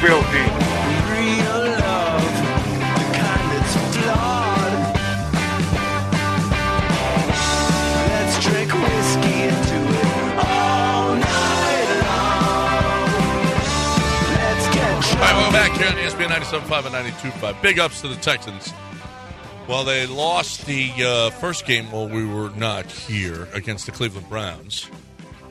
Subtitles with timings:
[0.00, 0.38] filthy.
[15.12, 17.60] all right, we're back here on ESPN 97.5 and 92.5.
[17.60, 18.72] Big ups to the Texans.
[19.68, 24.30] Well, they lost the uh, first game while we were not here against the Cleveland
[24.30, 24.90] Browns.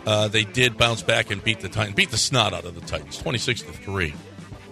[0.07, 2.81] Uh, they did bounce back and beat the Titans, beat the snot out of the
[2.81, 4.13] Titans, 26 to 3.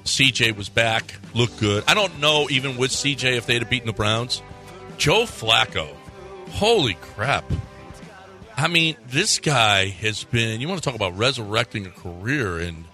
[0.07, 1.83] CJ was back, looked good.
[1.87, 4.41] I don't know, even with CJ, if they'd have beaten the Browns.
[4.97, 5.95] Joe Flacco,
[6.51, 7.45] holy crap.
[8.55, 12.85] I mean, this guy has been, you want to talk about resurrecting a career, and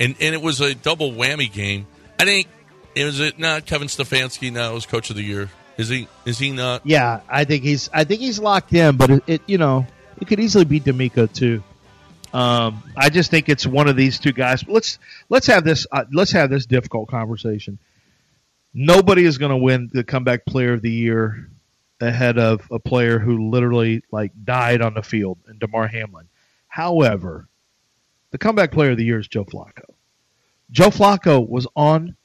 [0.00, 1.86] and, and it was a double whammy game.
[2.18, 2.48] I think,
[2.94, 5.50] is it not Kevin Stefanski now is coach of the year?
[5.76, 6.08] Is he?
[6.24, 6.86] Is he not?
[6.86, 9.86] Yeah, I think he's I think he's locked in, but it, it you know
[10.20, 11.62] it could easily be DeMeco too.
[12.32, 14.64] Um, I just think it's one of these two guys.
[14.66, 17.78] Let's let's have this uh, let's have this difficult conversation.
[18.74, 21.50] Nobody is going to win the comeback player of the year
[22.00, 26.26] ahead of a player who literally like died on the field and Damar Hamlin.
[26.68, 27.48] However,
[28.30, 29.84] the comeback player of the year is Joe Flacco.
[30.70, 32.16] Joe Flacco was on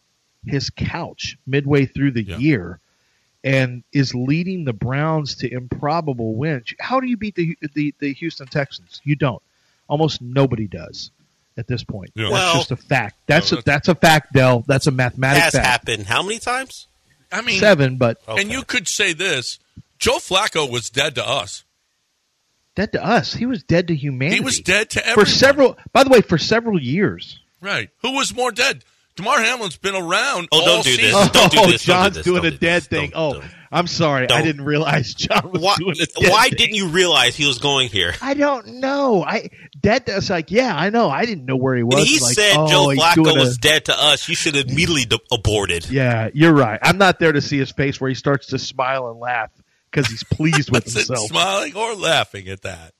[0.45, 2.38] his couch midway through the Yeah.
[2.38, 2.80] year
[3.44, 6.74] and is leading the Browns to improbable wins.
[6.79, 9.01] How do you beat the the, the Houston Texans?
[9.03, 9.44] You don't.
[9.88, 11.12] Almost nobody does
[11.58, 12.12] at this point.
[12.16, 12.24] Yeah.
[12.30, 13.16] That's Well- just a fact.
[13.28, 14.64] That's No, a, that's a fact, Dell.
[14.68, 15.66] That's a mathematic Has fact.
[15.66, 16.88] happened how many times?
[17.31, 18.42] I mean, Seven, but Okay.
[18.42, 19.59] and you could say this:
[20.00, 21.64] Joe Flacco was dead to us.
[22.75, 23.34] dead to us.
[23.34, 24.36] He was dead to humanity.
[24.38, 25.78] He was dead to for several.
[25.94, 27.40] By the way, for several years.
[27.59, 27.90] Right?
[28.04, 28.84] Who was more dead?
[29.17, 30.47] Damar Hamlin's been around.
[30.51, 31.05] Oh, all don't do season.
[31.05, 31.13] this.
[31.16, 31.61] Oh, Don't do this.
[31.61, 32.23] Don't do John's this.
[32.23, 32.88] doing Don't a do dead this.
[32.88, 33.09] thing.
[33.09, 33.51] Don't- oh, don't.
[33.69, 34.23] I'm sorry.
[34.23, 34.44] I Don't.
[34.45, 36.57] didn't realize John was Why, doing a dead why thing.
[36.57, 38.13] didn't you realize he was going here?
[38.22, 39.23] I don't know.
[39.25, 39.50] I
[39.81, 40.06] dead.
[40.06, 41.09] to us like, yeah, I know.
[41.09, 41.95] I didn't know where he was.
[41.95, 44.35] When he like, said oh, Joe he's Flacco doing a- was dead to us, you
[44.35, 45.89] should have immediately d- aborted.
[45.89, 46.79] Yeah, you're right.
[46.81, 49.51] I'm not there to see his face where he starts to smile and laugh
[49.91, 51.27] because he's pleased with himself.
[51.27, 52.94] smiling or laughing at that.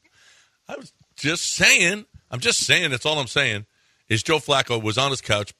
[0.68, 2.06] I was just saying.
[2.30, 2.92] I'm just saying.
[2.92, 3.68] That's all I'm saying.
[4.10, 5.54] Is Joe Flacco was on his couch,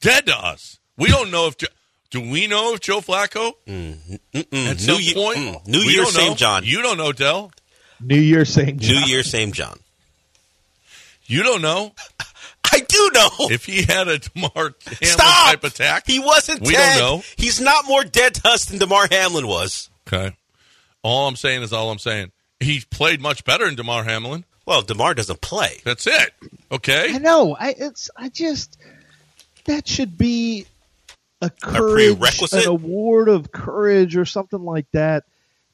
[0.00, 0.78] dead to us.
[0.96, 1.56] We don't know if.
[1.56, 1.66] Jo-
[2.10, 5.38] Do we know if Joe Flacco Mm, at New, some Ye- point?
[5.38, 6.20] mm, New Year, don't know.
[6.20, 6.64] same John.
[6.64, 7.52] You don't know, Dell.
[8.00, 9.78] New Year saying New Year, same John.
[11.26, 11.92] You don't know
[12.72, 13.28] I do know.
[13.50, 15.46] if he had a Damar Hamlin Stop!
[15.50, 16.04] type attack.
[16.06, 16.98] He wasn't We dead.
[16.98, 17.24] don't know.
[17.36, 19.90] He's not more dead to us than Damar Hamlin was.
[20.08, 20.34] Okay.
[21.02, 22.32] All I'm saying is all I'm saying.
[22.58, 24.44] He played much better than Damar Hamlin.
[24.66, 25.80] Well, Damar doesn't play.
[25.84, 26.30] That's it.
[26.72, 27.14] Okay.
[27.14, 27.56] I know.
[27.58, 28.10] I it's.
[28.16, 28.76] I just
[29.70, 30.66] that should be
[31.40, 32.64] a courage, prerequisite?
[32.64, 35.24] an award of courage, or something like that.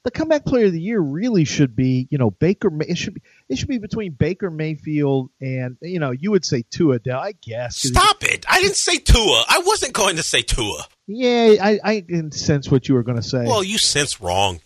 [0.03, 2.69] The comeback player of the year really should be, you know, Baker.
[2.81, 3.21] It should be.
[3.49, 7.33] It should be between Baker Mayfield and you know, you would say Tua Dell, I
[7.41, 7.77] guess.
[7.77, 8.45] Stop it.
[8.47, 9.43] I didn't say Tua.
[9.49, 10.87] I wasn't going to say Tua.
[11.07, 13.45] Yeah, I, I can sense what you were going to say.
[13.45, 14.61] Well, you sense wrong.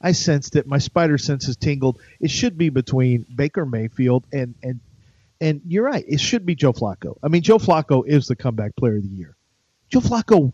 [0.00, 0.66] I sensed it.
[0.66, 2.00] My spider senses tingled.
[2.20, 4.80] It should be between Baker Mayfield and and
[5.40, 6.04] and you're right.
[6.06, 7.16] It should be Joe Flacco.
[7.22, 9.36] I mean, Joe Flacco is the comeback player of the year.
[9.88, 10.52] Joe Flacco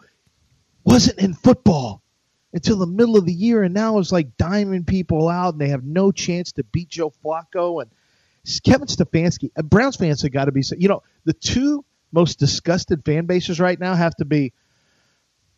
[0.84, 2.02] wasn't in football
[2.52, 5.68] until the middle of the year, and now is like diming people out, and they
[5.68, 7.90] have no chance to beat Joe Flacco and
[8.64, 9.50] Kevin Stefanski.
[9.56, 10.62] uh, Browns fans have got to be.
[10.62, 14.52] So you know, the two most disgusted fan bases right now have to be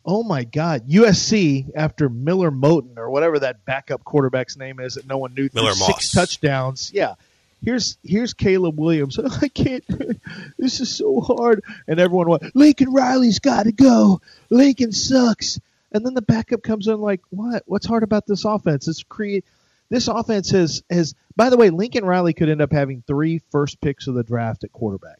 [0.05, 0.87] Oh my God!
[0.87, 5.49] USC after Miller Moten or whatever that backup quarterback's name is that no one knew.
[5.53, 6.91] Miller six touchdowns.
[6.93, 7.15] Yeah.
[7.61, 9.19] Here's here's Caleb Williams.
[9.41, 9.83] I can't.
[10.57, 11.63] This is so hard.
[11.87, 12.55] And everyone went.
[12.55, 14.21] Lincoln Riley's got to go.
[14.49, 15.59] Lincoln sucks.
[15.91, 17.63] And then the backup comes in like, what?
[17.65, 18.87] What's hard about this offense?
[18.87, 19.45] It's create.
[19.89, 21.15] This offense has has.
[21.35, 24.63] By the way, Lincoln Riley could end up having three first picks of the draft
[24.63, 25.19] at quarterback.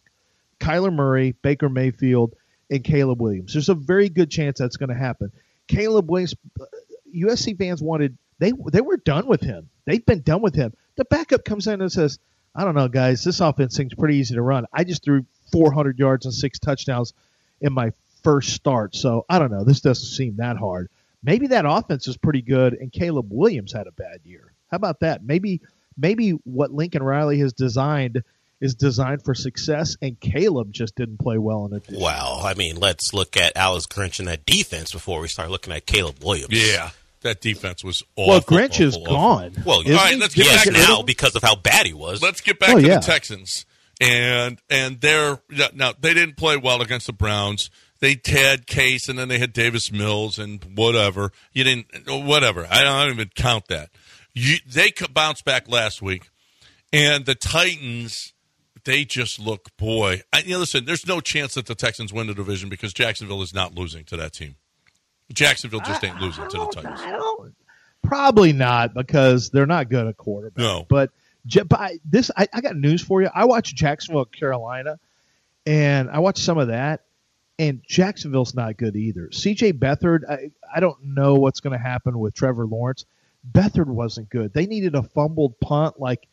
[0.59, 2.35] Kyler Murray, Baker Mayfield,
[2.69, 3.53] and Caleb Williams.
[3.53, 5.31] There's a very good chance that's going to happen.
[5.68, 6.65] Caleb Williams, uh,
[7.15, 9.69] USC fans wanted they they were done with him.
[9.85, 10.74] They've been done with him.
[10.99, 12.19] The backup comes in and says,
[12.53, 13.23] "I don't know, guys.
[13.23, 14.65] This offense seems pretty easy to run.
[14.73, 17.13] I just threw 400 yards and six touchdowns
[17.61, 18.95] in my first start.
[18.95, 19.63] So I don't know.
[19.63, 20.89] This doesn't seem that hard.
[21.23, 24.51] Maybe that offense is pretty good, and Caleb Williams had a bad year.
[24.71, 25.23] How about that?
[25.23, 25.61] Maybe
[25.97, 28.21] maybe what Lincoln Riley has designed
[28.59, 31.85] is designed for success, and Caleb just didn't play well in it.
[31.85, 32.05] this year.
[32.05, 35.71] Well, I mean, let's look at Alex Grinch and that defense before we start looking
[35.71, 36.49] at Caleb Williams.
[36.51, 36.89] Yeah,
[37.21, 38.27] that defense was awful.
[38.27, 39.50] Well, Grinch is awful, awful.
[39.50, 39.63] gone.
[39.66, 42.21] Well, isn't all right, let's get back now because of how bad he was.
[42.21, 43.00] Let's get back Oh, to yeah.
[43.00, 43.66] the Texans.
[44.01, 45.39] And and they're
[45.74, 47.69] now they didn't play well against the Browns.
[48.00, 51.33] They had Case and then they had Davis Mills and whatever.
[51.51, 52.66] You didn't whatever.
[52.71, 53.89] I don't even count that.
[54.33, 56.30] You, they could bounce back last week,
[56.94, 58.33] and the Titans.
[58.86, 60.21] They just look, boy.
[60.31, 63.42] I, you know, listen, there's no chance that the Texans win the division because Jacksonville
[63.42, 64.56] is not losing to that team.
[65.33, 67.01] Jacksonville just ain't losing to the Titans.
[67.01, 67.55] I don't.
[68.01, 70.57] Probably not because they're not good at quarterback.
[70.57, 70.85] No.
[70.89, 71.11] but,
[71.67, 73.29] but I, this I, I got news for you.
[73.33, 74.99] I watched Jacksonville, Carolina,
[75.65, 77.01] and I watched some of that,
[77.59, 79.31] and Jacksonville's not good either.
[79.31, 79.73] C.J.
[79.73, 83.05] Beathard, I, I don't know what's going to happen with Trevor Lawrence.
[83.51, 84.53] Beathard wasn't good.
[84.53, 85.99] They needed a fumbled punt.
[85.99, 86.27] Like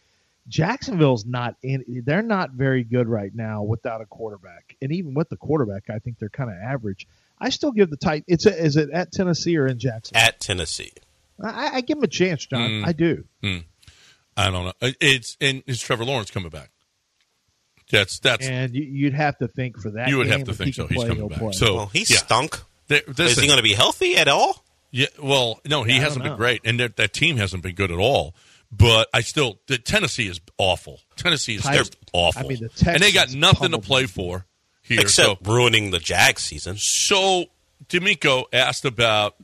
[0.48, 2.02] Jacksonville's not in.
[2.04, 5.98] They're not very good right now without a quarterback, and even with the quarterback, I
[5.98, 7.06] think they're kind of average.
[7.38, 8.24] I still give the tight.
[8.26, 10.22] It's a, is it at Tennessee or in Jacksonville?
[10.22, 10.92] at Tennessee.
[11.42, 12.70] I, I give him a chance, John.
[12.70, 12.86] Mm.
[12.86, 13.24] I do.
[14.36, 14.72] I don't know.
[15.00, 16.70] It's and is Trevor Lawrence coming back?
[17.90, 20.08] That's that's And you, you'd have to think for that.
[20.08, 20.86] You would have to think he so.
[20.86, 21.38] can He's play, coming back.
[21.38, 21.52] play.
[21.52, 22.16] So Well, he yeah.
[22.18, 22.60] stunk.
[22.88, 24.64] There- this Is he going to be healthy at all?
[24.90, 27.90] Yeah, well, no, he I hasn't been great, and that, that team hasn't been good
[27.90, 28.34] at all.
[28.72, 31.00] But I still, the Tennessee is awful.
[31.16, 32.44] Tennessee is Tight- just awful.
[32.46, 34.08] I mean, the and they got nothing to pummeled play them.
[34.08, 34.46] for
[34.86, 35.00] here.
[35.00, 36.76] Except so, ruining the Jag season.
[36.78, 37.46] so
[37.88, 39.36] DeMeco asked about.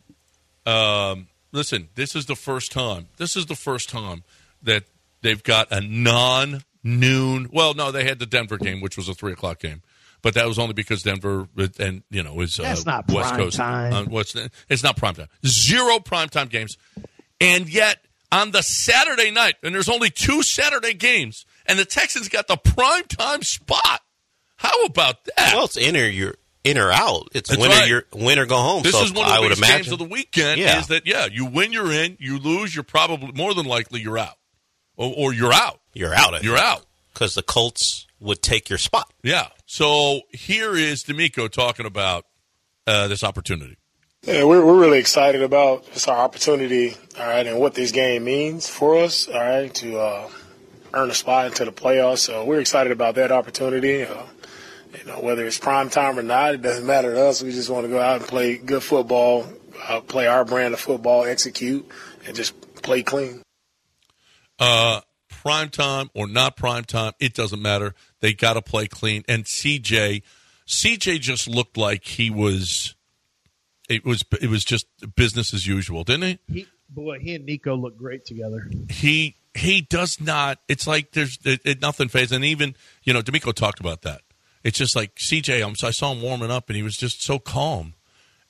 [0.64, 3.08] Um, listen, this is the first time.
[3.16, 4.22] This is the first time
[4.62, 4.84] that
[5.22, 7.48] they've got a non-noon.
[7.52, 9.82] Well, no, they had the Denver game, which was a three o'clock game,
[10.22, 11.48] but that was only because Denver
[11.78, 13.56] and you know is uh, not West prime Coast.
[13.56, 13.92] time.
[13.92, 14.36] Uh, what's
[14.68, 15.28] it's not prime time.
[15.44, 16.76] Zero prime time games,
[17.40, 17.98] and yet
[18.30, 22.56] on the Saturday night, and there's only two Saturday games, and the Texans got the
[22.56, 24.00] prime time spot.
[24.62, 25.54] How about that?
[25.54, 27.28] Well, it's in or you're in or out.
[27.34, 28.82] It's That's win or you're win or go home.
[28.84, 29.76] This so is one of I the would biggest imagine.
[29.84, 30.60] games of the weekend.
[30.60, 30.78] Yeah.
[30.78, 31.26] Is that yeah?
[31.30, 32.16] You win, you're in.
[32.20, 34.36] You lose, you're probably more than likely you're out,
[34.96, 35.80] or, or you're out.
[35.94, 36.42] you're out.
[36.44, 36.86] You're out.
[37.12, 39.12] because the Colts would take your spot.
[39.24, 39.48] Yeah.
[39.66, 42.26] So here is DeMeco talking about
[42.86, 43.76] uh, this opportunity.
[44.22, 48.22] Yeah, we're, we're really excited about this our opportunity, all right, and what this game
[48.22, 50.30] means for us, all right, to uh,
[50.94, 52.18] earn a spot into the playoffs.
[52.18, 54.04] So we're excited about that opportunity.
[54.04, 54.22] Uh,
[54.98, 57.42] you know, whether it's prime time or not, it doesn't matter to us.
[57.42, 59.46] We just want to go out and play good football,
[59.88, 61.88] uh, play our brand of football, execute,
[62.26, 63.42] and just play clean.
[64.58, 67.94] Uh, prime time or not prime time, it doesn't matter.
[68.20, 69.24] They got to play clean.
[69.28, 70.22] And CJ,
[70.66, 72.94] CJ just looked like he was.
[73.88, 74.86] It was it was just
[75.16, 76.54] business as usual, didn't he?
[76.54, 78.70] He, boy, he and Nico look great together.
[78.88, 80.58] he he does not.
[80.68, 84.22] It's like there's it, it, nothing phase, and even you know DeMeco talked about that.
[84.64, 85.64] It's just like CJ.
[85.64, 87.94] I'm, I saw him warming up, and he was just so calm.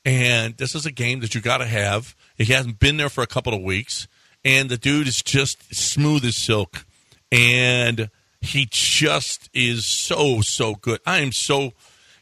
[0.04, 2.16] And this is a game that you got to have.
[2.36, 4.08] He hasn't been there for a couple of weeks,
[4.44, 6.84] and the dude is just smooth as silk,
[7.30, 8.10] and
[8.40, 11.00] he just is so so good.
[11.06, 11.72] I am so,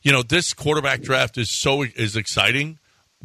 [0.03, 2.79] you know, this quarterback draft is so is exciting.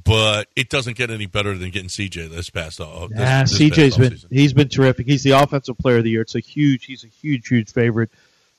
[0.04, 2.82] But it doesn't get any better than getting CJ this past.
[2.82, 4.26] Uh, this, Nah, this CJ's past been offseason.
[4.30, 5.06] he's been terrific.
[5.06, 6.22] He's the offensive player of the year.
[6.22, 8.12] It's a huge he's a huge huge favorite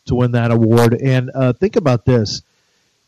[0.06, 0.94] to win that award.
[0.94, 2.42] And uh, think about this.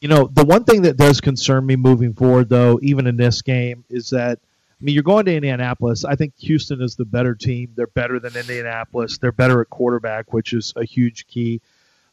[0.01, 3.43] You know, the one thing that does concern me moving forward, though, even in this
[3.43, 4.39] game, is that
[4.81, 6.05] I mean, you're going to Indianapolis.
[6.05, 7.73] I think Houston is the better team.
[7.75, 9.19] They're better than Indianapolis.
[9.19, 11.61] They're better at quarterback, which is a huge key.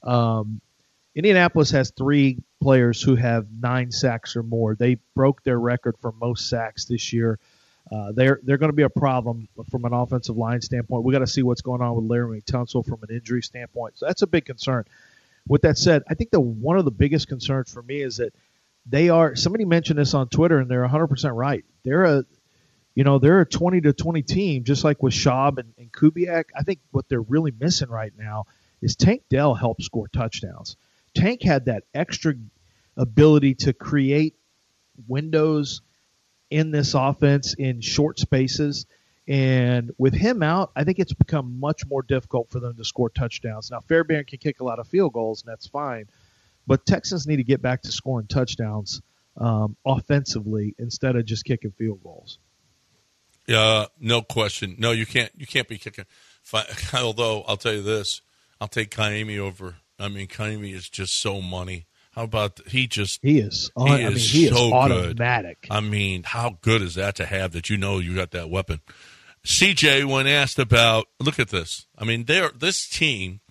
[0.01, 0.61] Um,
[1.13, 4.73] Indianapolis has three players who have nine sacks or more.
[4.73, 7.37] They broke their record for most sacks this year.
[7.91, 11.03] Uh, they're they're going to be a problem from an offensive line standpoint.
[11.03, 13.97] We got to see what's going on with Laremy Tunsil from an injury standpoint.
[13.97, 14.85] So that's a big concern.
[15.47, 18.33] With that said, I think the one of the biggest concerns for me is that
[18.87, 19.35] they are.
[19.35, 21.63] Somebody mentioned this on Twitter, and they're 100 percent right.
[21.83, 22.25] They're a
[22.95, 26.45] you know they're a 20 to 20 team, just like with Schaub and, and Kubiak.
[26.57, 28.45] I think what they're really missing right now
[28.81, 30.75] is Tank Dell help score touchdowns.
[31.13, 32.33] Tank had that extra
[32.97, 34.35] ability to create
[35.07, 35.81] windows
[36.49, 38.85] in this offense in short spaces.
[39.27, 43.09] And with him out, I think it's become much more difficult for them to score
[43.09, 43.71] touchdowns.
[43.71, 46.07] Now, Fairbairn can kick a lot of field goals, and that's fine.
[46.67, 49.01] But Texans need to get back to scoring touchdowns
[49.37, 52.39] um, offensively instead of just kicking field goals.
[53.47, 54.75] Uh, no question.
[54.77, 55.31] No, you can't.
[55.35, 56.05] You can't be kicking.
[56.93, 58.21] Although I'll tell you this,
[58.59, 61.85] I'll take Kaimi over I mean, Kaimi is just so money.
[62.15, 63.71] How about he just He is.
[63.75, 64.73] On, He I mean, is he so is good.
[64.73, 65.67] automatic.
[65.69, 68.79] I mean, how good is that to have that you know you got that weapon?
[69.45, 71.85] CJ, when asked about, look at this.
[71.97, 73.41] I mean, there this team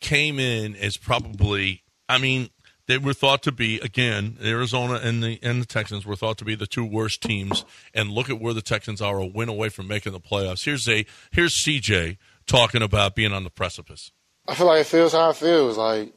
[0.00, 2.50] came in as probably, I mean,
[2.86, 6.44] they were thought to be again Arizona and the and the Texans were thought to
[6.44, 7.64] be the two worst teams.
[7.94, 10.64] And look at where the Texans are, a win away from making the playoffs.
[10.64, 14.12] Here's a here's CJ talking about being on the precipice.
[14.46, 15.78] I feel like it feels how it feels.
[15.78, 16.12] Like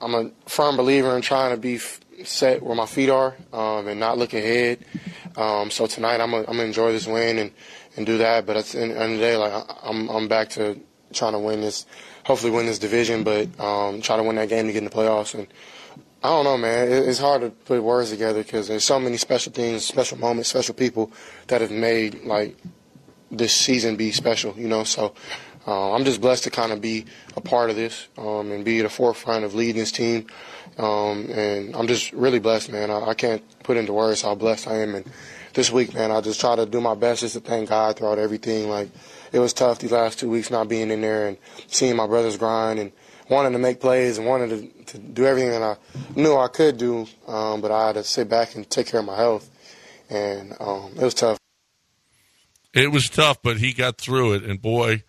[0.00, 3.88] I'm a firm believer in trying to be f- set where my feet are um,
[3.88, 4.84] and not look ahead.
[5.36, 7.50] Um, so tonight I'm gonna enjoy this win and,
[7.96, 8.46] and do that.
[8.46, 9.52] But at the end of the day, like
[9.82, 10.78] I'm I'm back to
[11.12, 11.86] trying to win this,
[12.24, 14.90] hopefully win this division, but um, try to win that game to get in the
[14.90, 15.34] playoffs.
[15.34, 15.46] And
[16.22, 16.88] I don't know, man.
[16.92, 20.50] It- It's hard to put words together because there's so many special things, special moments,
[20.50, 21.10] special people
[21.46, 22.56] that have made like
[23.30, 24.84] this season be special, you know.
[24.84, 25.14] So
[25.68, 27.04] uh, I'm just blessed to kind of be
[27.36, 30.26] a part of this um, and be at the forefront of leading this team.
[30.78, 32.90] Um, and I'm just really blessed, man.
[32.90, 34.94] I, I can't put into words how blessed I am.
[34.94, 35.04] And
[35.52, 38.18] this week, man, I just try to do my best just to thank God throughout
[38.18, 38.70] everything.
[38.70, 38.88] Like
[39.30, 42.38] it was tough these last two weeks not being in there and seeing my brothers
[42.38, 42.90] grind and
[43.28, 45.76] wanting to make plays and wanting to, to do everything that I
[46.18, 47.06] knew I could do.
[47.26, 49.50] Um, but I had to sit back and take care of my health.
[50.08, 51.36] And um, it was tough.
[52.72, 54.44] It was tough, but he got through it.
[54.44, 55.02] And boy,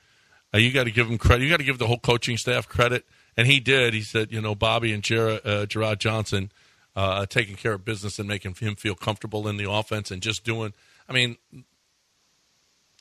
[0.53, 1.43] uh, you got to give him credit.
[1.43, 3.05] You got to give the whole coaching staff credit.
[3.37, 3.93] And he did.
[3.93, 6.51] He said, you know, Bobby and Gerard, uh, Gerard Johnson
[6.95, 10.43] uh, taking care of business and making him feel comfortable in the offense and just
[10.43, 10.73] doing.
[11.07, 11.37] I mean,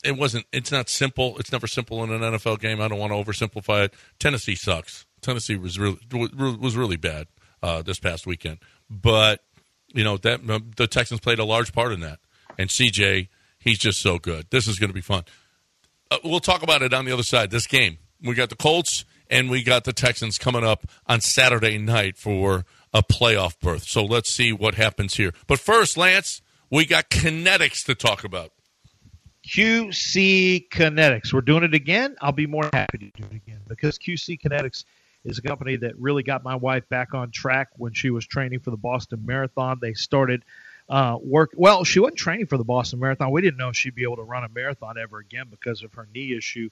[0.04, 0.46] it wasn't.
[0.52, 1.36] It's not simple.
[1.38, 2.80] It's never simple in an NFL game.
[2.80, 3.94] I don't want to oversimplify it.
[4.18, 5.06] Tennessee sucks.
[5.20, 7.26] Tennessee was really was really bad
[7.62, 9.42] uh, this past weekend, but
[9.88, 10.40] you know that
[10.76, 12.20] the Texans played a large part in that.
[12.56, 13.28] And CJ,
[13.58, 14.46] he's just so good.
[14.50, 15.24] This is going to be fun.
[16.10, 17.50] Uh, we'll talk about it on the other side.
[17.50, 21.78] This game, we got the Colts and we got the Texans coming up on Saturday
[21.78, 23.84] night for a playoff berth.
[23.84, 25.32] So let's see what happens here.
[25.46, 28.52] But first, Lance, we got kinetics to talk about.
[29.46, 31.32] QC Kinetics.
[31.32, 32.16] We're doing it again.
[32.20, 34.84] I'll be more happy to do it again because QC Kinetics
[35.24, 38.60] is a company that really got my wife back on track when she was training
[38.60, 39.78] for the Boston Marathon.
[39.80, 40.44] They started
[40.88, 41.50] uh, work.
[41.54, 43.30] Well, she wasn't training for the Boston Marathon.
[43.30, 46.08] We didn't know she'd be able to run a marathon ever again because of her
[46.14, 46.70] knee issue.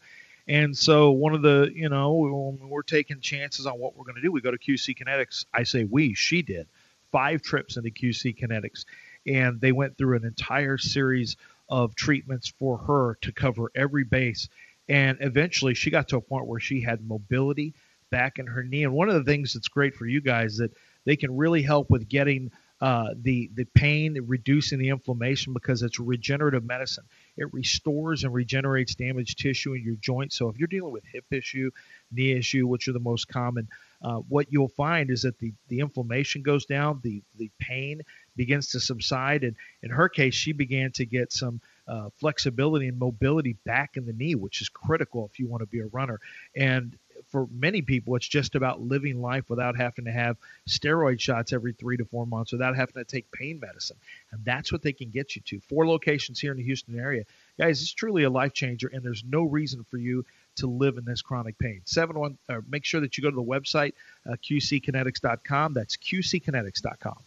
[0.48, 4.16] And so one of the, you know, when we're taking chances on what we're going
[4.16, 5.44] to do, we go to QC Kinetics.
[5.52, 6.68] I say we, she did
[7.10, 8.84] five trips into QC Kinetics,
[9.26, 11.36] and they went through an entire series
[11.68, 14.48] of treatments for her to cover every base.
[14.88, 17.74] And eventually, she got to a point where she had mobility
[18.10, 18.84] back in her knee.
[18.84, 20.72] And one of the things that's great for you guys that
[21.04, 25.98] they can really help with getting uh, the the pain, reducing the inflammation because it's
[25.98, 27.04] regenerative medicine.
[27.36, 30.36] It restores and regenerates damaged tissue in your joints.
[30.36, 31.70] So if you're dealing with hip issue,
[32.12, 33.68] knee issue, which are the most common,
[34.02, 38.02] uh, what you'll find is that the the inflammation goes down, the the pain
[38.36, 41.60] begins to subside, and in her case, she began to get some.
[41.88, 45.66] Uh, flexibility and mobility back in the knee, which is critical if you want to
[45.68, 46.18] be a runner.
[46.56, 50.36] And for many people, it's just about living life without having to have
[50.68, 53.96] steroid shots every three to four months, without having to take pain medicine.
[54.32, 55.60] And that's what they can get you to.
[55.60, 57.24] Four locations here in the Houston area.
[57.58, 60.24] Guys, it's truly a life changer, and there's no reason for you
[60.56, 61.82] to live in this chronic pain.
[61.84, 62.38] Seven one.
[62.48, 63.92] Or make sure that you go to the website
[64.26, 65.74] uh, qckinetics.com.
[65.74, 67.25] That's qckinetics.com.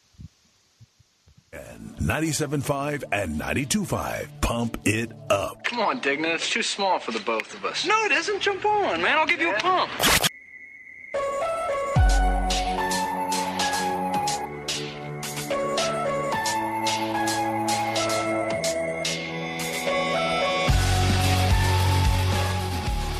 [1.51, 4.41] And 97.5 and 92.5.
[4.41, 5.63] Pump it up.
[5.63, 6.29] Come on, Digna.
[6.29, 7.85] It's too small for the both of us.
[7.87, 8.39] No, it isn't.
[8.41, 9.17] Jump on, man.
[9.17, 9.89] I'll give you a pump.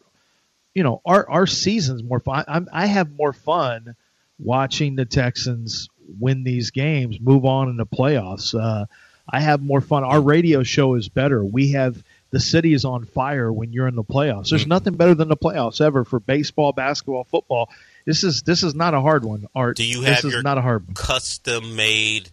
[0.73, 2.45] you know, our our season's more fun.
[2.47, 3.95] I'm, I have more fun
[4.39, 8.53] watching the Texans win these games, move on in the playoffs.
[8.53, 8.85] Uh,
[9.27, 10.03] I have more fun.
[10.03, 11.43] Our radio show is better.
[11.43, 12.01] We have
[12.31, 14.49] the city is on fire when you're in the playoffs.
[14.49, 14.69] There's mm-hmm.
[14.69, 17.69] nothing better than the playoffs ever for baseball, basketball, football.
[18.05, 19.47] This is this is not a hard one.
[19.55, 19.77] Art.
[19.77, 20.95] Do you have this have is your not a hard one.
[20.95, 22.29] custom made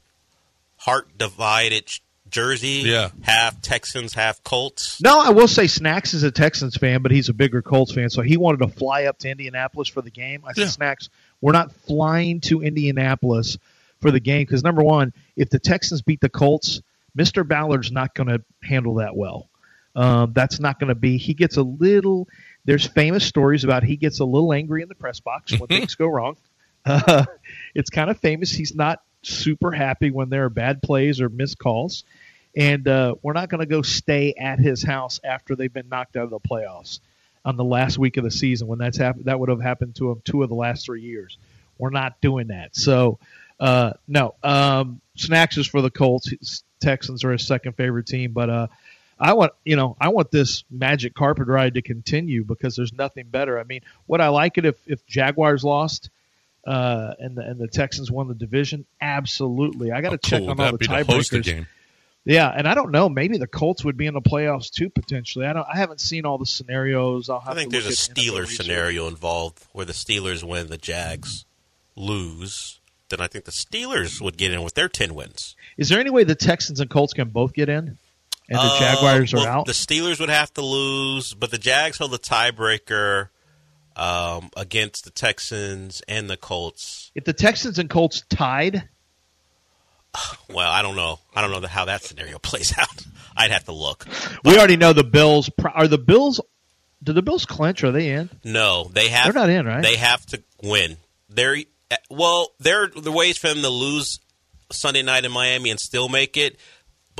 [0.76, 1.90] heart divided
[2.28, 2.82] jersey?
[2.84, 3.10] Yeah.
[3.22, 5.00] Half Texans, half Colts.
[5.00, 8.10] No, I will say Snacks is a Texans fan, but he's a bigger Colts fan,
[8.10, 10.42] so he wanted to fly up to Indianapolis for the game.
[10.44, 10.68] I said, Yeah.
[10.68, 11.08] Snacks,
[11.40, 13.56] we're not flying to Indianapolis
[14.02, 16.82] for the game because number one, if the Texans beat the Colts,
[17.14, 19.48] Mister Ballard's not going to handle that well.
[19.94, 21.16] Um, that's not going to be.
[21.16, 22.28] He gets a little.
[22.64, 25.94] There's famous stories about he gets a little angry in the press box when things
[25.94, 26.36] go wrong.
[26.84, 27.24] Uh,
[27.74, 28.50] it's kind of famous.
[28.52, 32.04] He's not super happy when there are bad plays or missed calls
[32.56, 36.16] and uh, we're not going to go stay at his house after they've been knocked
[36.16, 37.00] out of the playoffs
[37.44, 39.24] on the last week of the season when that's happened.
[39.26, 41.38] That would have happened to him two of the last three years.
[41.78, 42.76] We're not doing that.
[42.76, 43.18] So
[43.62, 46.64] uh, no, um, snacks is for the Colts.
[46.80, 48.66] Texans are his second favorite team, but uh,
[49.20, 53.28] I want you know I want this magic carpet ride to continue because there's nothing
[53.28, 53.60] better.
[53.60, 56.10] I mean, would I like it if if Jaguars lost?
[56.66, 58.84] Uh, and the and the Texans won the division.
[59.00, 61.66] Absolutely, I got to How check cool on would all the be the tiebreakers.
[62.24, 63.08] Yeah, and I don't know.
[63.08, 65.46] Maybe the Colts would be in the playoffs too potentially.
[65.46, 65.66] I don't.
[65.72, 67.30] I haven't seen all the scenarios.
[67.30, 69.92] I'll have I think to there's a look at NFL Steeler scenario involved where the
[69.92, 71.44] Steelers win, the Jags
[71.94, 72.80] lose.
[73.12, 75.54] Then I think the Steelers would get in with their 10 wins.
[75.76, 77.98] Is there any way the Texans and Colts can both get in,
[78.48, 79.66] and the Uh, Jaguars well, are out?
[79.66, 83.28] The Steelers would have to lose, but the Jags hold the tiebreaker
[83.96, 87.10] um, against the Texans and the Colts.
[87.14, 88.88] if the Texans and Colts tied,
[90.48, 91.18] Well, I don't know.
[91.36, 93.04] I don't know how that scenario plays out.
[93.36, 94.06] I'd have to look.
[94.42, 95.50] we already know the Bills.
[95.74, 96.40] Are the Bills?
[97.02, 97.84] Do the Bills clinch?
[97.84, 98.30] Are they in?
[98.42, 99.24] No, they have.
[99.24, 99.82] They're not in, right?
[99.82, 100.96] They have to win.
[101.28, 101.58] They're
[102.10, 102.48] well.
[102.60, 104.20] There are the ways for them to lose
[104.70, 106.58] Sunday night in Miami and still make it,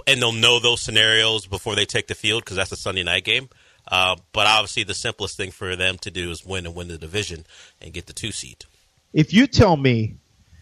[0.07, 3.25] and they'll know those scenarios before they take the field because that's a Sunday night
[3.25, 3.49] game.
[3.89, 6.99] Uh, but obviously, the simplest thing for them to do is win and win the
[6.99, 7.45] division
[7.81, 8.65] and get the two seed.
[9.13, 10.17] If you tell me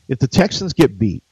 [0.09, 1.23] if the Texans get beat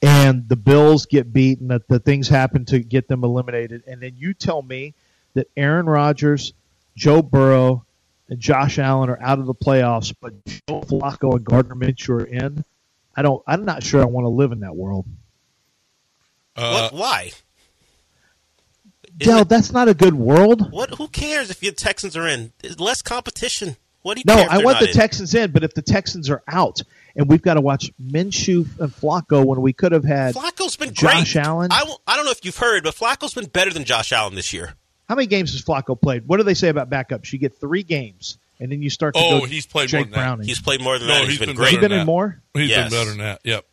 [0.00, 4.00] and the Bills get beat and that the things happen to get them eliminated, and
[4.00, 4.94] then you tell me
[5.34, 6.52] that Aaron Rodgers,
[6.96, 7.84] Joe Burrow,
[8.32, 12.24] and Josh Allen are out of the playoffs, but Joe Flacco and Gardner Minshew are
[12.24, 12.64] in,
[13.14, 13.42] I don't.
[13.46, 15.04] I'm not sure I want to live in that world.
[16.56, 16.94] Uh, what?
[16.94, 17.30] Why?
[19.20, 20.72] Isn't Dell, that's not a good world.
[20.72, 20.94] what?
[20.94, 22.52] Who cares if your Texans are in?
[22.60, 23.76] There's less competition.
[24.00, 24.94] What do you No, care I want the in?
[24.94, 26.80] Texans in, but if the Texans are out
[27.14, 30.92] and we've got to watch Minshew and Flacco when we could have had Flacco's been
[30.94, 31.46] Josh great.
[31.46, 31.70] Allen?
[31.70, 34.34] I, w- I don't know if you've heard, but Flacco's been better than Josh Allen
[34.34, 34.74] this year.
[35.12, 36.26] How many games has Flacco played?
[36.26, 37.30] What do they say about backups?
[37.34, 39.44] You get three games, and then you start to Oh, go.
[39.44, 40.46] he's played Jake more than that.
[40.46, 41.20] He's played more than No, that.
[41.24, 41.68] he's he's been, been great.
[41.68, 42.10] He better been than in that.
[42.10, 42.40] more.
[42.54, 42.88] He's Yes.
[42.90, 43.40] been better than that.
[43.44, 43.66] Yep.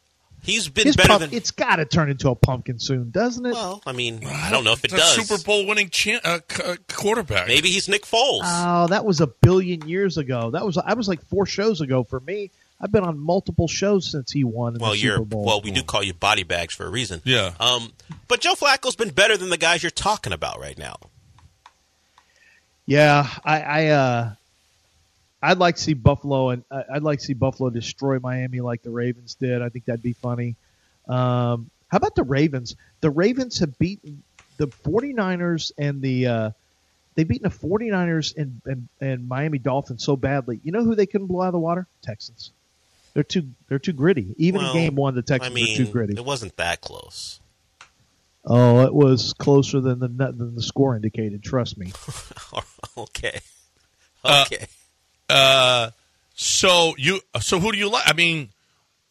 [0.43, 1.34] He's been His better pump, than.
[1.34, 3.54] it's got to turn into a pumpkin soon, doesn't it?
[3.54, 5.28] well, I mean, I don't know if it It's a does.
[5.28, 7.47] Super Bowl winning chan- uh, c- uh, quarterback.
[7.47, 8.41] Maybe he's Nick Foles.
[8.43, 10.52] Oh, that was a billion years ago.
[10.52, 12.52] That was I was like four shows ago for me.
[12.82, 15.43] I've been on multiple shows since he won in well, the you're Super Bowl.
[15.45, 15.62] well.
[15.62, 17.21] We do call you body bags for a reason.
[17.25, 17.52] Yeah.
[17.60, 17.91] Um,
[18.30, 20.95] but Joe Flacco's been better than the guys you're talking about right now.
[22.89, 24.34] Yeah, I, I uh,
[25.43, 28.82] I'd like to see Buffalo and I- I'd like to see Buffalo destroy Miami like
[28.82, 29.62] the Ravens did.
[29.62, 30.56] I think that'd be funny.
[31.08, 32.75] Um, how about the Ravens?
[33.02, 34.23] The Ravens have beaten
[34.58, 36.52] the 49ers and the uh,
[37.13, 40.60] they've beaten the 49ers and, and and Miami Dolphins so badly.
[40.63, 41.86] You know who they couldn't blow out of the water?
[42.02, 42.49] Texans.
[43.13, 44.34] They're too they're too gritty.
[44.38, 46.13] Even Well, in game one, the Texans I mean, were too gritty.
[46.15, 47.39] it wasn't that close.
[48.45, 51.43] Oh, it was closer than the than the score indicated.
[51.43, 51.91] Trust me.
[52.97, 53.39] okay.
[54.23, 54.65] Uh, Okay.
[55.30, 55.91] Uh,
[56.34, 58.04] so you, so who do you like?
[58.08, 58.49] I mean,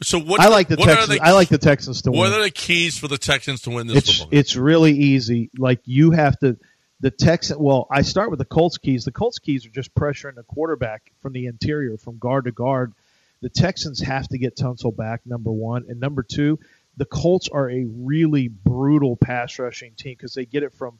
[0.03, 0.41] so what?
[0.41, 1.09] I like the what Texans.
[1.19, 2.21] the- I like the Texans to win.
[2.21, 4.41] What are the keys for the Texans to win this it's football game?
[4.41, 5.51] it's really easy.
[5.57, 6.57] Like you have to
[7.01, 7.59] the Texan.
[7.63, 9.05] Well, I start with the Colts keys.
[9.05, 12.93] The Colts keys are just pressuring the quarterback from the interior, from guard to guard.
[13.41, 15.21] The Texans have to get Tunsil back.
[15.25, 16.59] Number one, and number two,
[16.99, 20.99] the Colts are a really brutal pass rushing team because they get it from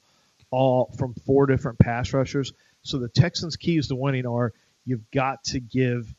[0.51, 2.53] all from four different pass rushers.
[2.83, 4.53] So the Texans' keys to winning are
[4.87, 6.15] you've got to give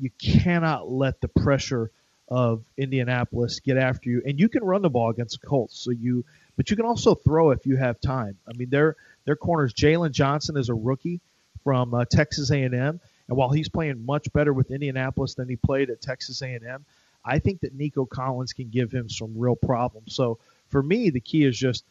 [0.00, 1.90] you cannot let the pressure
[2.28, 5.78] of Indianapolis get after you, and you can run the ball against the Colts.
[5.78, 6.24] So you,
[6.56, 8.38] but you can also throw if you have time.
[8.48, 9.74] I mean, their their corners.
[9.74, 11.20] Jalen Johnson is a rookie
[11.64, 15.90] from uh, Texas A&M, and while he's playing much better with Indianapolis than he played
[15.90, 16.84] at Texas A&M,
[17.28, 20.14] I think that Nico Collins can give him some real problems.
[20.14, 20.38] So
[20.68, 21.84] for me, the key is just.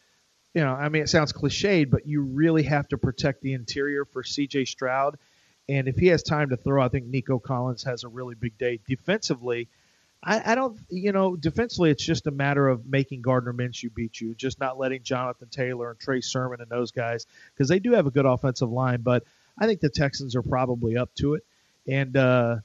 [0.54, 4.06] You know, I mean, it sounds cliched, but you really have to protect the interior
[4.06, 4.64] for C.J.
[4.64, 5.18] Stroud
[5.68, 8.56] And if he has time to throw, I think Nico Collins has a really big
[8.56, 8.80] day.
[8.88, 9.68] Defensively,
[10.22, 14.20] I, I don't, you know, defensively, it's just a matter of making Gardner Minshew beat
[14.20, 17.92] you, just not letting Jonathan Taylor and Trey Sermon and those guys, because they do
[17.92, 19.02] have a good offensive line.
[19.02, 19.24] But
[19.58, 21.44] I think the Texans are probably up to it,
[21.86, 22.56] and uh,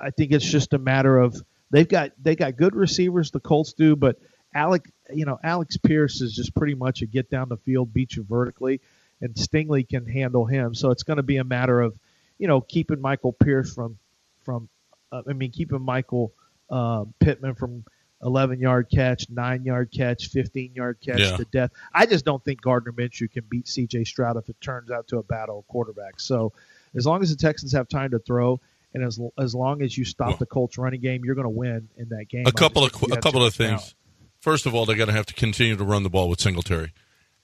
[0.00, 1.40] I think it's just a matter of
[1.74, 3.32] they've got they got good receivers.
[3.32, 4.16] The Colts do, but
[4.54, 8.14] Alec, you know, Alex Pierce is just pretty much a get down the field, beat
[8.14, 8.80] you vertically,
[9.20, 10.74] and Stingley can handle him.
[10.74, 11.98] So it's going to be a matter of,
[12.38, 13.98] you know, keeping Michael Pierce from
[14.44, 14.68] from,
[15.10, 16.32] uh, I mean, keeping Michael
[16.70, 17.84] uh, Pittman from
[18.22, 21.36] 11 yard catch, nine yard catch, 15 yard catch Yeah.
[21.36, 21.70] to death.
[21.92, 24.04] I just don't think Gardner Minshew can beat C.J.
[24.04, 26.20] Stroud if it turns out to a battle of quarterbacks.
[26.20, 26.52] So
[26.94, 28.60] as long as the Texans have time to throw.
[28.94, 31.50] And as, as long as you stop Well- the Colts running game, you're going to
[31.50, 32.46] win in that game.
[32.46, 33.80] A couple of a couple of things.
[33.80, 33.94] talent.
[34.40, 36.92] First of all, they're going to have to continue to run the ball with Singletary.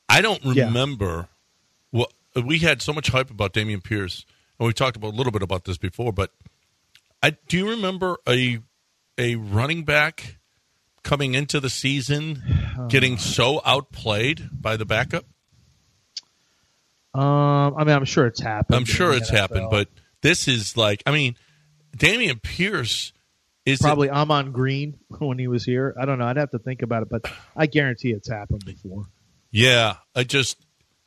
[0.09, 0.67] I don't Yeah.
[0.67, 1.29] remember
[1.91, 2.13] what
[2.45, 4.25] we had so much hype about Dameon Pierce,
[4.59, 6.13] and we talked about a little bit about this before.
[6.13, 6.31] But
[7.23, 8.61] I do you remember a
[9.19, 10.37] a running back
[11.03, 12.43] coming into the season
[12.89, 15.25] getting so outplayed by the backup?
[17.13, 18.77] Um, I mean, I'm sure it's happened.
[18.77, 19.89] I'm sure it's happened, but
[20.23, 21.37] this is like I mean,
[21.97, 23.13] Dameon Pierce
[23.67, 25.95] is probably Ahman Green when he was here.
[26.01, 26.27] I don't know.
[26.27, 29.05] I'd have to think about it, but I guarantee it's happened before.
[29.51, 30.57] Yeah, I just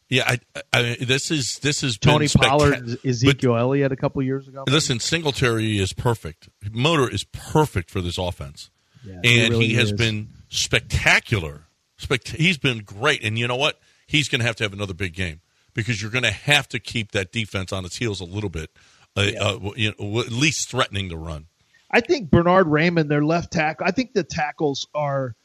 [0.09, 4.21] yeah, I, I this is this is Tony Pollard, and But Ezekiel Elliott a couple
[4.21, 4.63] years ago.
[4.67, 6.49] listen, Singletary is perfect.
[6.71, 8.69] Motor is perfect for this offense,
[9.05, 9.93] Yeah, and he, really has is.
[9.93, 11.61] been spectacular.
[11.97, 13.79] Spect- he's been great, and you know what?
[14.05, 15.39] He's going to have to have another big game
[15.73, 18.71] because you're going to have to keep that defense on its heels a little bit,
[19.15, 21.47] uh, uh, you know, at least threatening to run.
[21.89, 23.85] I think Bernhard Raimann, their left tackle.
[23.85, 25.35] I think the tackles are.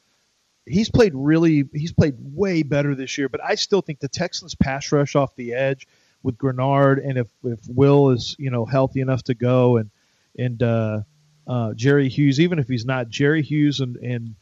[0.67, 1.65] He's played really.
[1.73, 5.37] He's played way better this year, but I still think the Texans pass rush off
[5.37, 5.87] the edge
[6.23, 9.91] with Greenard, and if if Will is you know healthy enough to go, and
[10.39, 11.01] and uh,
[11.47, 14.35] uh, Jerry Hughes, even if he's not, Jerry Hughes and and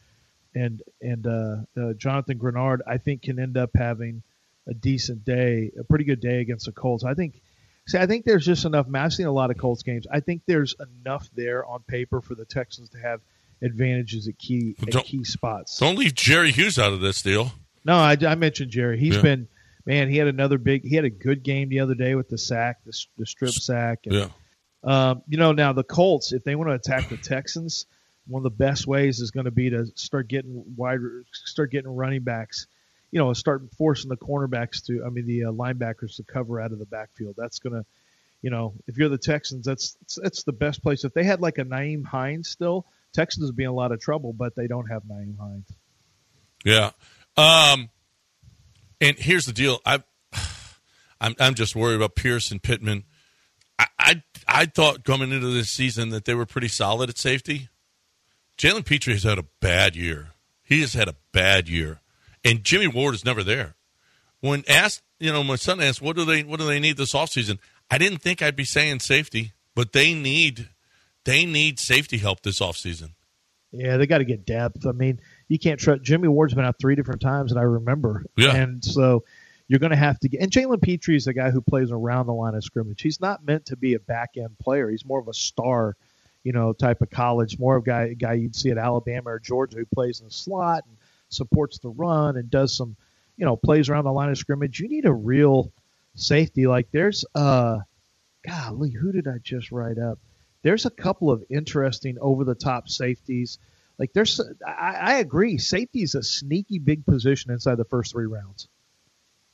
[0.55, 4.23] and and uh, uh, Jonathan Greenard, I think can end up having
[4.67, 7.03] a decent day, a pretty good day against the Colts.
[7.03, 7.41] I think.
[7.87, 8.85] See, I think there's just enough.
[8.93, 10.05] I've seen a lot of Colts games.
[10.11, 13.21] I think there's enough there on paper for the Texans to have
[13.61, 15.77] advantages at key at Don't- key spots.
[15.79, 17.51] Don't leave Jerry Hughes out of this deal.
[17.85, 18.99] No, I, I mentioned Jerry.
[18.99, 19.21] He's Yeah.
[19.21, 19.47] been
[19.85, 20.09] man.
[20.09, 20.83] He had another big.
[20.83, 23.99] He had a good game the other day with the sack, the, the strip sack.
[24.05, 24.29] And, Yeah,
[24.83, 27.85] um, you know, now the Colts, if they want to attack the Texans,
[28.27, 30.99] one of the best ways is going to be to start getting wide,
[31.31, 32.67] start getting running backs.
[33.11, 36.71] You know, start forcing the cornerbacks to, I mean, the uh, linebackers to cover out
[36.71, 37.35] of the backfield.
[37.37, 37.85] That's going to,
[38.41, 41.03] you know, if you're the Texans, that's that's the best place.
[41.03, 43.99] If they had like a Nyheim Hines still, Texans would be in a lot of
[43.99, 45.71] trouble, but they don't have Nyheim Hines.
[46.65, 46.91] yeah.
[47.37, 47.89] Um,
[48.99, 49.79] and here's the deal.
[49.85, 50.03] I,
[51.21, 53.05] I'm I'm just worried about Pierce and Pittman.
[53.79, 57.69] I, I I thought coming into this season that they were pretty solid at safety.
[58.57, 60.29] Jalen Pitre has had a bad year.
[60.63, 62.01] He has had a bad year,
[62.47, 63.75] and Jimmy Ward is never there.
[64.39, 67.13] When asked, you know, my son asked, "What do they What do they need this
[67.13, 67.59] offseason?
[67.89, 70.69] I didn't think I'd be saying safety, but they need
[71.25, 73.11] they need safety help this offseason.
[73.71, 74.85] Yeah, they got to get depth.
[74.87, 76.01] I mean, you can't trust.
[76.01, 78.25] Jimmy Ward's been out three different times that I remember.
[78.37, 78.55] Yeah.
[78.55, 79.25] And so
[79.67, 80.41] you're going to have to get.
[80.41, 83.01] And Jalen Pitre is a guy who plays around the line of scrimmage.
[83.01, 84.89] He's not meant to be a back end player.
[84.89, 85.97] He's more of a star,
[86.43, 87.59] you know, type of college.
[87.59, 90.31] More of a guy, guy you'd see at Alabama or Georgia who plays in the
[90.31, 90.96] slot and
[91.29, 92.95] supports the run and does some,
[93.35, 94.79] you know, plays around the line of scrimmage.
[94.79, 95.71] You need a real
[96.15, 96.67] safety.
[96.67, 97.79] Like there's, uh,
[98.47, 100.19] golly, who did I just write up?
[100.63, 103.59] There's a couple of interesting over the top safeties.
[103.97, 105.57] Like there's, I, I agree.
[105.57, 108.67] Safety is a sneaky big position inside the first three rounds.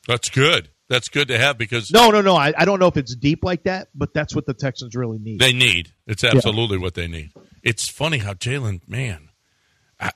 [0.07, 0.69] That's good.
[0.89, 2.35] That's good to have because No, no, no.
[2.35, 5.17] I, I don't know if it's deep like that, but that's what the Texans really
[5.17, 5.39] need.
[5.39, 5.93] They need.
[6.05, 7.31] It's absolutely what they need.
[7.63, 9.29] It's funny how Jalen, man,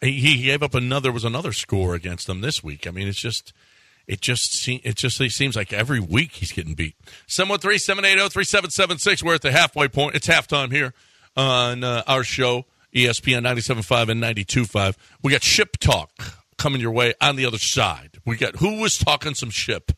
[0.01, 2.87] he gave up another was another score against them this week.
[2.87, 3.53] I mean, it's just
[4.07, 6.95] it just se- it just it seems like every week he's getting beat.
[7.27, 9.23] 713-780-3776.
[9.23, 10.15] We're at the halfway point.
[10.15, 10.93] It's halftime here
[11.35, 14.95] on uh, our show, ESPN 97.5 and 92.5.
[15.21, 16.11] We got ship talk
[16.57, 18.19] coming your way on the other side.
[18.25, 19.91] We got who was talking some ship.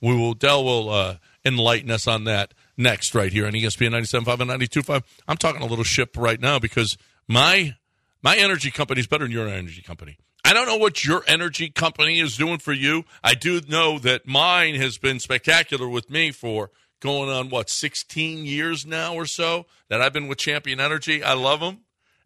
[0.00, 4.40] We will Dell will uh, enlighten us on that next right here on ESPN 97.5
[4.40, 5.02] and 92.5.
[5.26, 7.76] I'm talking a little ship right now because my
[8.24, 10.16] my energy company is better than your energy company.
[10.46, 13.04] I don't know what your energy company is doing for you.
[13.22, 18.46] I do know that mine has been spectacular with me for going on what 16
[18.46, 21.22] years now or so that I've been with Champion Energy.
[21.22, 21.80] I love them,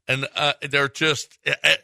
[0.07, 1.77] and uh, they're just eh, eh,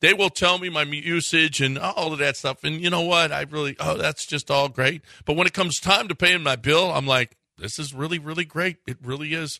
[0.00, 2.64] they will tell me my usage and all of that stuff.
[2.64, 3.32] And you know what?
[3.32, 5.02] I really oh that's just all great.
[5.24, 8.44] But when it comes time to paying my bill, I'm like this is really, really
[8.44, 8.78] great.
[8.86, 9.58] It really is,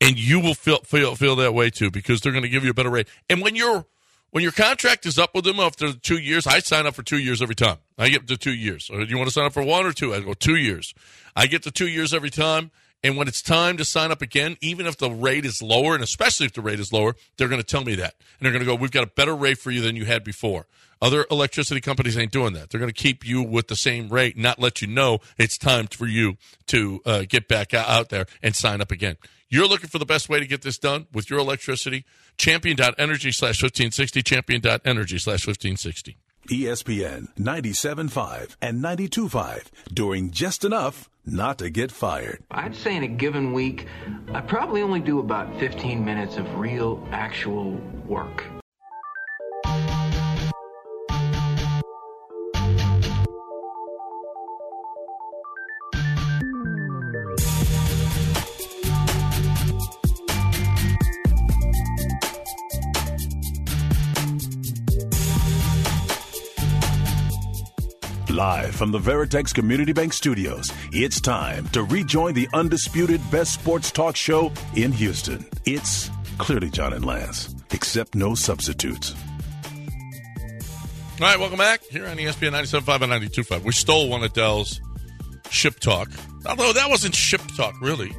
[0.00, 2.70] and you will feel feel feel that way too because they're going to give you
[2.70, 3.08] a better rate.
[3.30, 3.86] And when your
[4.30, 7.18] when your contract is up with them after two years, I sign up for two
[7.18, 7.78] years every time.
[7.96, 8.90] I get to two years.
[8.90, 10.12] Or do you want to sign up for one or two?
[10.12, 10.92] I go two years.
[11.34, 12.70] I get to two years every time.
[13.04, 16.02] And when it's time to sign up again, even if the rate is lower, and
[16.02, 18.14] especially if the rate is lower, they're going to tell me that.
[18.38, 20.24] And they're going to go, We've got a better rate for you than you had
[20.24, 20.66] before.
[21.00, 22.70] Other electricity companies ain't doing that.
[22.70, 25.88] They're going to keep you with the same rate, not let you know it's time
[25.88, 29.16] for you to uh, get back out there and sign up again.
[29.48, 32.04] You're looking for the best way to get this done with your electricity.
[32.38, 36.16] Champion.energy slash 1560, champion.energy slash 1560.
[36.48, 42.42] ESPN 97.5 and 92.5 doing just enough not to get fired.
[42.50, 43.86] I'd say in a given week,
[44.32, 47.72] I probably only do about 15 minutes of real, actual
[48.06, 48.44] work.
[68.36, 73.90] Live from the Veritex Community Bank Studios, it's time to rejoin the undisputed best sports
[73.90, 75.46] talk show in Houston.
[75.64, 79.14] It's clearly John and Lance, except no substitutes.
[81.18, 83.62] All right, welcome back here on ESPN 97.5 and 92.5.
[83.62, 84.82] We stole one of Dell's
[85.48, 86.10] ship talk,
[86.44, 88.14] although that wasn't ship talk, really.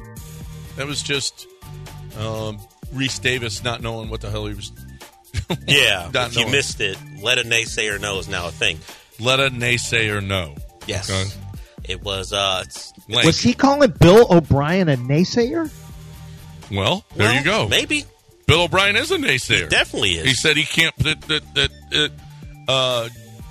[0.74, 1.46] That was just
[2.18, 2.58] um,
[2.92, 4.72] Rece Davis not knowing what the hell he was
[5.66, 8.78] Yeah, if you missed it, let a naysayer know is now a thing.
[9.20, 10.54] Let a naysayer know.
[10.86, 11.30] Yes, Okay.
[11.92, 12.32] it was.
[12.32, 13.24] Uh, it's, Link.
[13.24, 15.70] Was he calling Bill O'Brien a naysayer?
[16.70, 17.68] Well, there well, you go.
[17.68, 18.04] Maybe
[18.46, 19.68] Bill O'Brien is a naysayer.
[19.68, 20.26] definitely is.
[20.26, 22.12] He said he can't that that that, that
[22.68, 23.08] uh,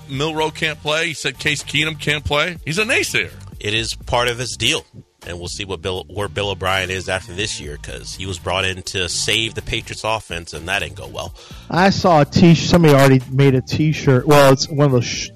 [0.08, 1.08] Milroe can't play.
[1.08, 2.58] He said Case Keenum can't play.
[2.64, 3.32] He's a naysayer.
[3.60, 4.84] it is part of his deal,
[5.26, 8.38] and we'll see what Bill where Bill O'Brien is after this year because he was
[8.38, 11.34] brought in to save the Patriots offense, and that didn't go well.
[11.70, 12.54] I saw a t.
[12.54, 14.26] Somebody already made a T-shirt.
[14.26, 15.30] Well, it's one of those, sh-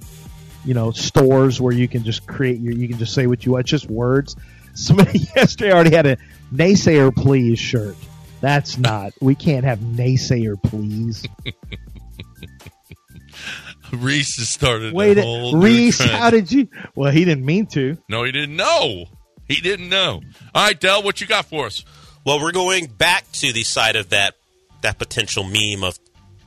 [0.65, 2.73] you know, stores where you can just create your.
[2.75, 3.63] You can just say what you want.
[3.63, 4.37] It's just words.
[4.75, 6.17] Somebody yesterday already had a
[6.55, 7.97] naysayer please shirt.
[8.41, 9.13] That's not.
[9.21, 11.25] We can't have naysayer please.
[13.91, 14.95] Rece has started.
[14.95, 16.13] Wait, a a- whole Rece, trend.
[16.13, 16.69] how did you?
[16.95, 17.99] Well, he didn't mean to.
[18.09, 19.05] No, he didn't know.
[19.49, 20.23] He didn't know.
[20.55, 21.85] All right, Dell, what you got for us?
[22.25, 24.35] Well, we're going back to the side of that
[24.83, 25.99] that potential meme of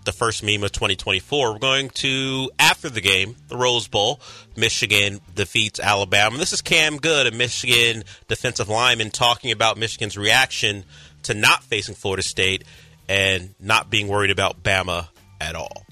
[0.06, 1.54] the first meme of 2024.
[1.54, 4.22] We're going to after the game, the Rose Bowl.
[4.56, 6.38] Michigan defeats Alabama.
[6.38, 10.86] This is Cam Goode, a Michigan defensive lineman, talking about Michigan's reaction
[11.24, 12.63] to not facing Florida State
[13.10, 15.08] and not being worried about Bama
[15.41, 15.86] at all.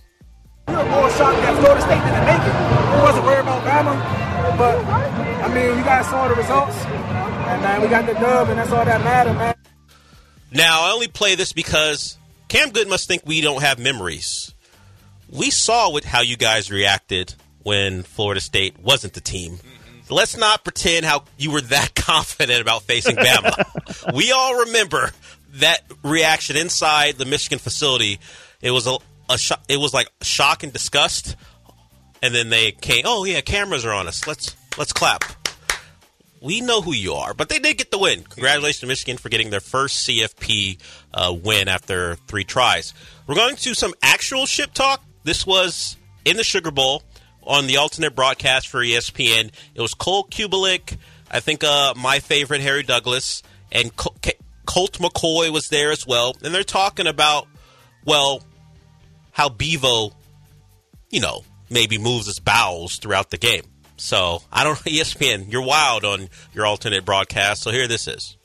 [0.67, 2.95] We were more shocked that Florida State didn't make it.
[2.95, 7.81] We wasn't worried about Bama, but I mean, you guys saw the results, and man,
[7.81, 9.55] we got the dub, and that's all that matters, man.
[10.51, 12.17] Now, I only play this because
[12.53, 14.53] Cam Goode must think we don't have memories.
[15.27, 19.53] We saw what, how you guys reacted when Florida State wasn't the team.
[19.53, 20.13] Mm-hmm.
[20.13, 24.13] Let's not pretend how you were that confident about facing Bama.
[24.13, 25.09] we all remember
[25.53, 28.19] that reaction inside the Michigan facility.
[28.61, 28.97] It was a,
[29.29, 31.35] a it was like shock and disgust,
[32.21, 33.01] and then they came.
[33.07, 34.27] Oh yeah, cameras are on us.
[34.27, 35.23] Let's let's clap.
[36.43, 38.23] We know who you are, but they did get the win.
[38.23, 40.77] Congratulations to Michigan for getting their first CFP
[41.13, 42.93] uh, win after three tries.
[43.25, 45.01] We're going to some actual ship talk.
[45.23, 47.01] This was in the Sugar Bowl
[47.43, 49.51] on the alternate broadcast for ESPN.
[49.73, 50.97] It was Cole Cubelic,
[51.31, 56.35] I think uh, my favorite Harry Douglas, and Colt McCoy was there as well.
[56.43, 57.47] And they're talking about,
[58.05, 58.43] well,
[59.31, 60.11] how Bevo,
[61.09, 63.63] you know, maybe moves his bowels throughout the game.
[63.97, 65.51] So I don't ESPN.
[65.51, 67.63] You're wild on your alternate broadcast.
[67.63, 68.37] So here this is.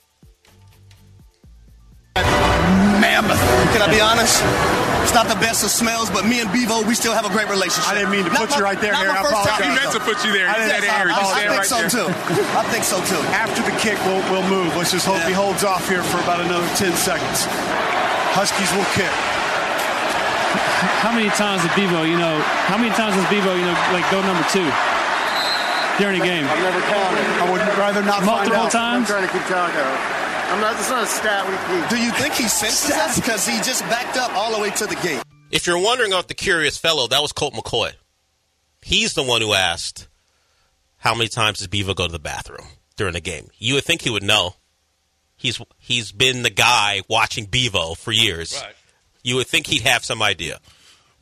[2.16, 3.38] Mammoth.
[3.72, 4.42] Can I be honest?
[5.06, 7.48] It's not the best of smells, but me and Bevo, we still have a great
[7.48, 7.88] relationship.
[7.88, 9.08] I didn't mean to Not put my- you right there, Harry.
[9.08, 9.62] I apologize.
[9.64, 10.48] He meant to put you there.
[10.50, 11.12] I, Yes, said I- Harry.
[11.14, 11.90] He I, said I think right so there.
[11.96, 12.08] too.
[12.58, 13.22] I think so too.
[13.32, 14.74] After the kick, we'll, we'll move.
[14.76, 17.46] Let's just hope he holds off here for about another 10 seconds.
[18.36, 19.10] Huskies will kick.
[21.02, 24.04] How many times did Bevo, you know, how many times does Bevo, you know, like
[24.10, 24.66] go number two
[25.98, 26.44] during a game?
[26.44, 27.24] I've never counted.
[27.42, 28.70] I would rather not find Multiple out.
[28.72, 29.10] times?
[29.10, 30.00] I'm trying to keep track of it.
[30.52, 31.90] I'm not, it's not a stat we keep.
[31.90, 33.16] Do you think he senses us?
[33.20, 35.22] Because he just backed up all the way to the gate.
[35.50, 37.92] If you're wondering about the curious fellow, that was Colt McCoy.
[38.80, 40.08] He's the one who asked,
[40.98, 44.02] "How many times does Bevo go to the bathroom during a game?" You would think
[44.02, 44.54] he would know.
[45.36, 48.60] He's he's been the guy watching Bevo for years.
[48.62, 48.74] Right.
[49.22, 50.60] You would think he'd have some idea.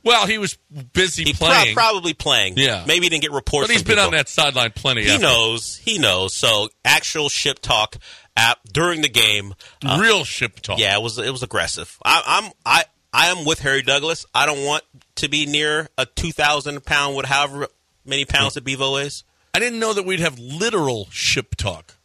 [0.06, 0.56] Well, he was
[0.92, 2.54] busy He pro- playing, probably playing.
[2.56, 2.84] Yeah.
[2.86, 3.66] maybe he didn't get reports.
[3.68, 5.02] but he's been on that sideline plenty.
[5.02, 5.22] He after.
[5.22, 5.76] knows.
[5.76, 6.34] He knows.
[6.34, 7.96] So actual ship talk
[8.38, 10.78] App during the game, uh, Real ship talk.
[10.78, 11.96] Yeah, it was it was aggressive.
[12.04, 14.26] I, I'm I I am with Harry Douglas.
[14.34, 14.84] I don't want
[15.16, 17.66] to be near a two thousand pound, with however
[18.04, 19.24] many pounds that Bevo is.
[19.54, 21.96] I didn't know that we'd have literal ship talk.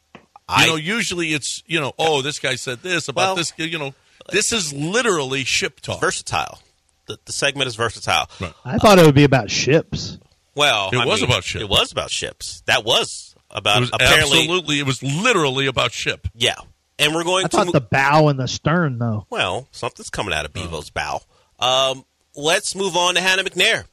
[0.47, 3.51] I- you know, usually it's you know, oh, this guy said this about Well- this.
[3.57, 3.93] You know,
[4.31, 5.99] this is literally ship talk.
[5.99, 6.61] Versatile.
[7.11, 8.29] The, the segment is versatile.
[8.65, 10.17] I thought it would be about ships.
[10.55, 11.61] Well, It I was mean, about ships.
[11.63, 12.61] It was about ships.
[12.65, 14.39] That was about It was apparently.
[14.39, 14.79] absolutely.
[14.79, 16.27] It was literally about ship.
[16.33, 16.55] Yeah,
[16.99, 17.57] and we're going I to.
[17.57, 19.25] thought mo- the bow and the stern though.
[19.29, 20.61] Well, something's coming out of Oh.
[20.61, 21.21] Bevo's bow.
[21.59, 23.85] Um, let's move on to Hannah McNair.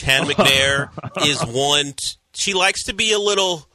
[0.00, 0.90] Hannah McNair
[1.26, 1.92] is one.
[1.96, 3.67] T- she likes to be a little,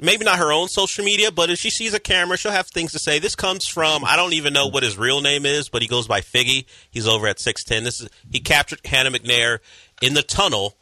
[0.00, 2.92] maybe not her own social media, but if she sees a camera, she'll have things
[2.92, 3.18] to say.
[3.18, 6.08] This comes from I don't even know what his real name is, but he goes
[6.08, 6.66] by Figgy.
[6.90, 7.84] He's over at six ten.
[7.84, 9.58] This is he captured Hannah McNair
[10.02, 10.76] in the tunnel.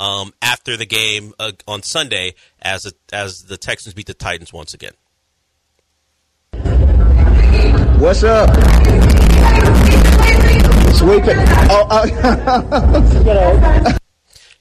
[0.00, 4.52] Um, after the game uh, on Sunday, as the, as the Texans beat the Titans
[4.52, 4.92] once again.
[8.00, 8.48] What's up?
[10.96, 11.36] Sweep it.
[11.70, 13.92] Oh, uh,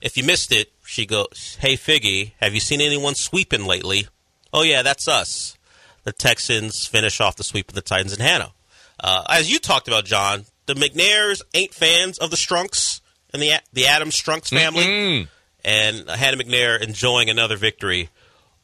[0.02, 4.08] If you missed it, she goes, "Hey Figgy, have you seen anyone sweeping lately?"
[4.51, 5.58] Oh yeah, that's us.
[6.04, 8.51] The Texans finish off the sweep of the Titans and Hannah.
[8.99, 12.99] Uh, as you talked about, John, the McNairs ain't fans of the Strunks
[13.32, 15.30] and the the Adams Strunks family,
[15.63, 18.10] and Hannah McNair enjoying another victory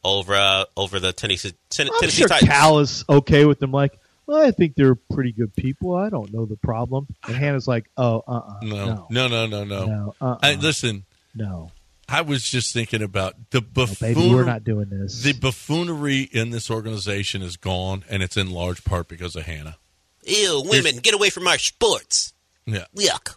[0.04, 2.50] over uh, over the Tennessee, Ten- I'm Tennessee sure Titans.
[2.50, 3.72] Cal is okay with them.
[3.72, 5.94] Like, well, I think they're pretty good people.
[5.94, 7.06] I don't know the problem.
[7.26, 9.86] And Hannah's like, oh, uh, uh No, no, no, no, no.
[9.86, 10.38] No, uh-uh.
[10.42, 11.70] I, listen, no.
[12.08, 14.14] I was just thinking about the oh, buffoon.
[14.14, 15.22] baby, we're not doing this.
[15.22, 19.76] The buffoonery in this organization is gone, and it's in large part because of Hannah.
[20.24, 22.32] Ew, women, get away from our sports.
[22.66, 22.84] Yeah.
[22.94, 23.36] Yuck.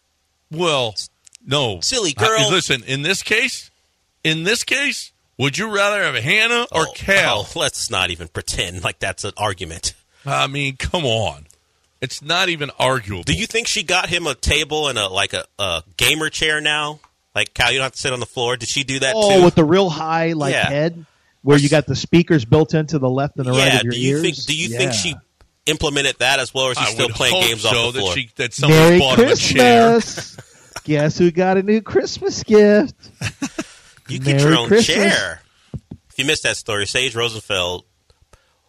[0.49, 0.95] Well,
[1.45, 1.79] no.
[1.81, 2.49] Silly I- girl.
[2.49, 3.69] listen, in this case,
[4.23, 7.47] in this case, would you rather have Hannah or oh, Cal?
[7.47, 9.93] Oh, let's not even pretend like that's an argument.
[10.25, 11.47] I mean, come on.
[11.99, 13.23] It's not even arguable.
[13.23, 16.61] Do you think she got him a table and a like a, a gamer chair
[16.61, 16.99] now?
[17.35, 18.57] Like Cal, you don't have to sit on the floor.
[18.57, 19.19] Did she do that too?
[19.21, 19.45] Oh, too?
[19.45, 20.67] with the real high like Yeah.
[20.69, 21.05] head,
[21.43, 23.99] where you got the speakers built into the left and the right of your Do
[23.99, 24.21] you ears.
[24.21, 24.35] think?
[24.45, 25.15] Do you think she
[25.65, 27.99] implemented that as well, or is she I still playing games so, off the that
[28.01, 28.13] floor?
[28.15, 29.91] she- that somebody Merry bought him a chair.
[29.93, 30.37] Christmas?
[30.83, 32.95] Guess who got a new Christmas gift?
[34.09, 34.95] You get your own Christmas.
[34.95, 35.41] chair.
[36.09, 37.83] If you missed that story, Sage Rosenfels,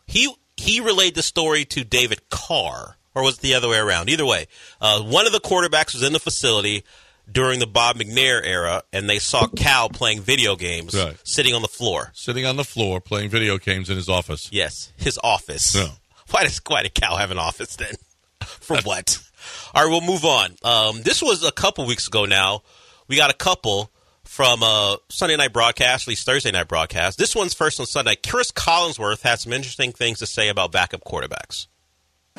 [0.06, 4.08] he he relayed the story to David Carr, or was it the other way around?
[4.10, 4.46] Either way,
[4.80, 6.84] uh, one of the quarterbacks was in the facility
[7.32, 11.16] during the Bob McNair era, and they saw Cal playing video games, Right.
[11.24, 12.12] sitting on the floor.
[12.14, 14.48] Sitting on the floor playing video games in his office.
[14.52, 15.74] Yes, his office.
[15.74, 15.88] Yeah.
[16.30, 17.94] Why does why did Cal have an office then?
[18.44, 19.18] For what?
[19.74, 20.54] All right, we'll move on.
[20.64, 22.62] Um, this was a couple weeks ago now.
[23.08, 23.90] We got a couple
[24.24, 27.18] from uh, Sunday night broadcast, at least Thursday night broadcast.
[27.18, 28.14] This one's first on Sunday.
[28.16, 31.66] Chris Collinsworth had some interesting things to say about backup quarterbacks.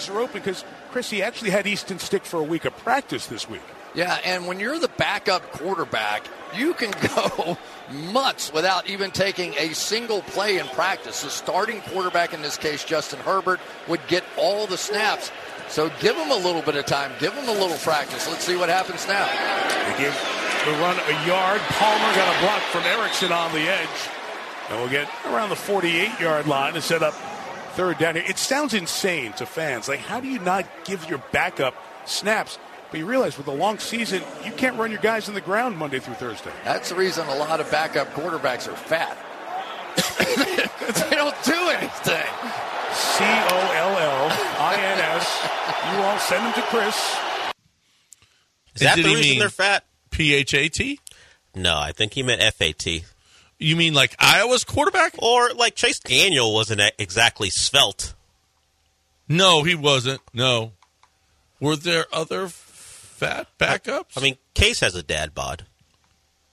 [0.10, 3.48] are open because Chris, he actually had Easton Stick for a week of practice this
[3.48, 3.62] week.
[3.96, 7.58] Yeah, and when you're the backup quarterback, you can go
[8.12, 11.22] months without even taking a single play in practice.
[11.22, 15.32] The starting quarterback, in this case, Justin Herbert, would get all the snaps.
[15.70, 18.28] So give him a little bit of time, give him a little practice.
[18.28, 19.26] Let's see what happens now.
[19.92, 20.14] They give
[20.66, 21.62] the run a yard.
[21.62, 23.90] Palmer got a block from Erickson on the edge.
[24.70, 27.14] And we'll get around the 48 yard line to set up
[27.74, 28.24] third down here.
[28.28, 29.88] It sounds insane to fans.
[29.88, 31.76] Like, how do you not give your backup
[32.06, 32.58] snaps?
[32.94, 35.76] But you realize with a long season, you can't run your guys in the ground
[35.80, 36.52] Monday through Thursday.
[36.64, 39.18] That's the reason a lot of backup quarterbacks are fat.
[41.10, 42.28] they don't do anything.
[42.94, 44.30] C O L L
[44.60, 45.50] I N S.
[45.92, 46.96] You all send them to Chris.
[48.76, 49.86] Is that Did the reason they're fat?
[50.12, 51.00] P H A T?
[51.56, 52.86] No, I think he meant FAT.
[53.58, 55.16] You mean like Iowa's quarterback?
[55.18, 58.14] Or like Chase Daniel wasn't exactly svelte.
[59.28, 60.22] No, he wasn't.
[60.32, 60.74] No.
[61.60, 62.50] Were there other
[63.26, 64.18] fat backups?
[64.18, 65.66] I mean, Case has a dad bod.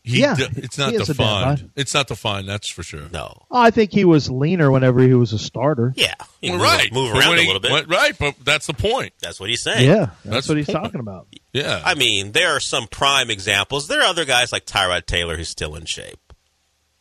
[0.03, 1.71] He Yeah, d- it's not he has defined.
[1.77, 2.49] It's not defined.
[2.49, 3.03] That's for sure.
[3.13, 3.43] No.
[3.51, 5.93] Oh, I think he was leaner whenever he was a starter.
[5.95, 6.91] Yeah, Well, move, right.
[6.91, 7.71] move But around when a little bit.
[7.71, 9.13] went- right, but that's the point.
[9.21, 9.87] That's what he's saying.
[9.87, 10.79] Yeah, that's, That's what he's point.
[10.85, 11.27] talking about.
[11.53, 11.83] Yeah.
[11.85, 13.89] I mean, there are some prime examples.
[13.89, 16.19] There are other guys like Tyrod Taylor who's still in shape.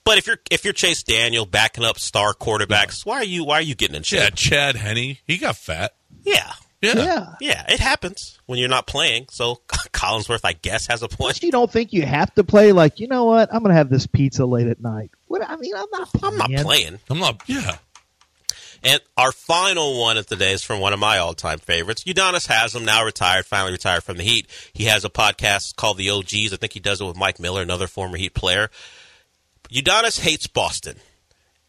[0.04, 3.60] But if you're if you're Chase Daniel backing up star quarterbacks, why are you why
[3.60, 4.20] are you getting in shape?
[4.20, 4.30] yeah.
[4.32, 5.94] Chad Henne, he got fat.
[6.24, 6.52] Yeah.
[6.82, 6.98] Yeah.
[6.98, 7.34] Yeah.
[7.42, 9.28] Yeah, it happens when you're not playing.
[9.32, 11.36] So Collinsworth, I guess, has a point.
[11.36, 13.54] But you don't think you have to play like, you know what?
[13.54, 15.12] I'm going to have this pizza late at night.
[15.28, 15.42] What?
[15.48, 16.34] I mean, I'm not playing.
[16.42, 17.00] I'm not playing.
[17.10, 17.42] I'm not.
[17.48, 17.78] Yeah.
[18.82, 22.06] And our final one of today is from one of my all-time favorites.
[22.06, 24.48] Udonis Haslem, now retired, finally retired from the Heat.
[24.72, 26.54] He has a podcast called The OGs.
[26.54, 28.70] I think he does it with Mike Miller, another former Heat player.
[29.70, 30.96] Udonis hates Boston.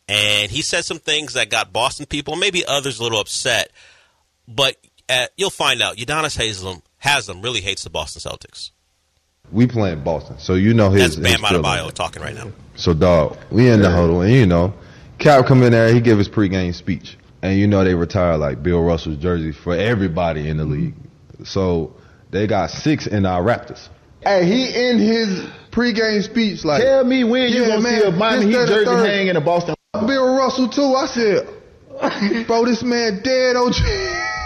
[0.08, 3.72] and he said some things that got Boston people, maybe others, a little upset.
[4.46, 4.76] But
[5.10, 5.96] uh, you'll find out.
[5.96, 8.70] Udonis Haslem Haslam really hates the Boston Celtics.
[9.52, 11.16] We playing Boston, so you know his.
[11.16, 11.58] That's Bam his.
[11.60, 12.52] Adebayo talking right now.
[12.76, 14.72] So dog, we in the huddle, and you know,
[15.18, 18.62] Cap come in there, he give his pregame speech, and you know they retire like
[18.62, 20.94] Bill Russell's jersey for everybody in the league.
[21.44, 21.94] So
[22.30, 23.88] they got six in our Raptors.
[24.22, 25.40] Hey, he in his
[25.72, 28.66] pregame speech like, Tell me when you Yeah, gonna man, see a Miami this, Heat
[28.68, 29.06] jersey third.
[29.08, 29.74] hang in a Boston.
[30.06, 30.94] Bill Russell too.
[30.94, 33.56] I said, bro, this man dead.
[33.56, 33.74] OG.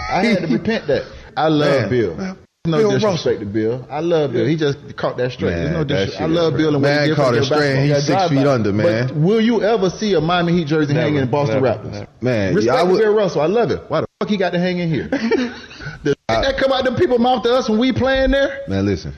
[0.09, 1.03] I had to repent that.
[1.37, 2.15] I love Man, Bill.
[2.15, 3.85] man, no Bill disrespect to Bill.
[3.89, 4.45] I love Bill.
[4.45, 5.51] He just caught that straight.
[5.51, 6.21] There's no disrespect.
[6.21, 8.47] I love Bill and he Man did caught it the straight he's six drive feet
[8.47, 9.07] under, man.
[9.07, 11.91] But will you ever see a Miami Heat jersey Never, hanging in Boston never, Raptors?
[11.91, 12.07] never.
[12.21, 13.41] Man, respect yeah, I would- Bill Russell.
[13.41, 13.81] I love it.
[13.89, 15.07] Why the fuck he got to hang in here?
[16.03, 18.61] the that come out them people mouth to us when we playing there.
[18.67, 19.13] Man, listen.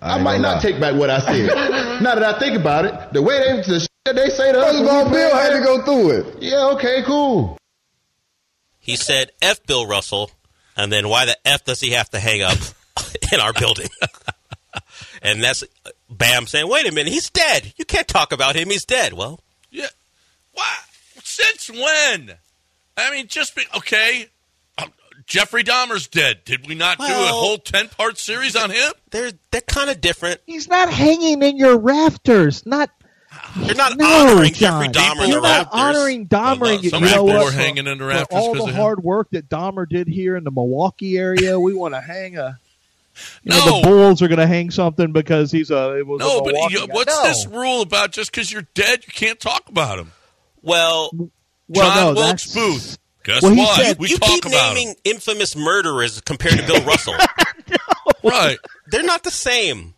[0.00, 0.62] I, ain't might not lie.
[0.62, 1.46] take back what I said.
[2.02, 4.58] now that I think about it, the way they the shit that they say to
[4.58, 6.42] us, First of all, Bill had to go through it.
[6.42, 7.56] Yeah, okay, cool.
[8.82, 10.30] He said, F Bill Russell,
[10.76, 12.58] and then why the F does he have to hang up
[13.32, 13.88] in our building?
[15.22, 15.64] and that's
[16.10, 17.72] Bam saying, wait a minute, he's dead.
[17.76, 18.68] You can't talk about him.
[18.68, 19.12] He's dead.
[19.14, 19.86] Well, Yeah.
[20.52, 20.66] What?
[21.24, 22.32] Since when?
[22.96, 24.26] I mean, just be okay.
[24.76, 24.86] uh,
[25.26, 26.44] Jeffrey Dahmer's dead.
[26.44, 28.92] Did we not do a whole ten part series on him?
[29.10, 30.40] they're they're kind of different.
[30.44, 32.66] He's not hanging in your rafters.
[32.66, 32.90] Not
[33.56, 34.92] You're not no, honoring John.
[34.92, 35.74] Jeffrey Dahmer You're the not Raptors.
[35.78, 36.60] honoring Dahmer.
[36.60, 37.44] Well, and you, some you know people what?
[37.46, 38.76] were hanging in the For rafters all 'cause the of him.
[38.80, 42.58] hard work that Dahmer did here in the Milwaukee area, we want to hang a.
[43.42, 43.76] You know, No.
[43.82, 45.98] the Bulls are going to hang something because he's a.
[45.98, 47.22] It was No, a but you, what's No.
[47.24, 50.12] this rule about just because you're dead, you can't talk about him?
[50.62, 51.30] Well, Well,
[51.70, 52.98] John no, Wilkes that's- Booth.
[53.24, 53.76] Guess Well, what?
[53.80, 57.14] said- we you talk keep about naming infamous murderers compared to Bill Russell.
[57.66, 57.76] him.
[58.24, 58.58] Right.
[58.88, 59.94] They're not the same.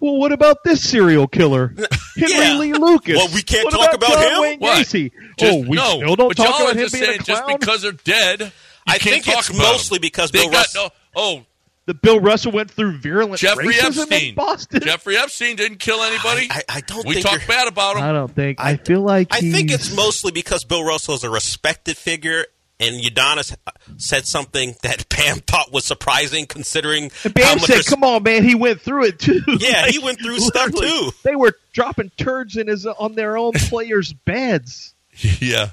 [0.00, 1.74] Well, what about this serial killer,
[2.16, 2.58] Henry Yeah.
[2.58, 3.16] Lee Lucas?
[3.16, 4.40] Well, we can't What talk about, about John him?
[4.42, 4.78] Wayne What?
[4.86, 5.12] Gacy?
[5.38, 7.46] Just- oh, we no, still don't but talk about him just being a saying just
[7.46, 8.40] because they're dead.
[8.40, 8.46] You
[8.86, 10.02] I can't think talk it's mostly them.
[10.02, 10.90] because they Bill got Russell- no.
[11.16, 11.44] Oh,
[11.86, 14.28] that Bill Russell went through virulent Jeffrey racism Epstein.
[14.30, 14.80] in Boston.
[14.82, 16.46] Jeffrey Epstein didn't kill anybody.
[16.50, 18.02] I, I don't we think talk bad about him.
[18.02, 18.60] I don't think.
[18.60, 22.44] I, feel like I think it's mostly because Bill Russell is a respected figure,
[22.80, 23.54] and Udonis
[23.96, 27.66] said something that Bam thought was surprising, considering And how Bam much.
[27.66, 30.72] said, res- "Come on, man, he went through it too." Yeah, he went through stuff,
[30.72, 31.10] too.
[31.24, 34.94] They were dropping turds in his on their own players' beds.
[35.40, 35.70] yeah,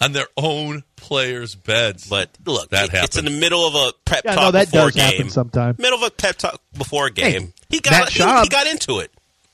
[0.00, 2.08] on their own players' beds.
[2.08, 4.70] But look, That it- it's in the middle of a pep Yeah, talk no, that
[4.70, 5.10] before does a game.
[5.10, 5.74] happen sometime.
[5.78, 7.52] Middle of a pep talk before a Hey, game.
[7.68, 9.10] he got he, he got into it.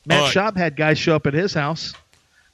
[0.06, 0.34] Matt All right.
[0.34, 1.92] Schaub had guys show up at his house,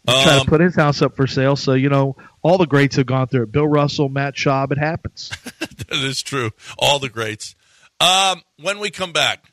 [0.07, 1.57] try Um, to put his house up for sale.
[1.57, 3.53] So you know, all the greats have gone through it.
[3.53, 4.73] Bill Russell, Matt Schaub.
[4.73, 5.31] It happens.
[5.61, 6.51] that is true.
[6.79, 7.55] All the greats.
[8.01, 9.51] Um, when we come back,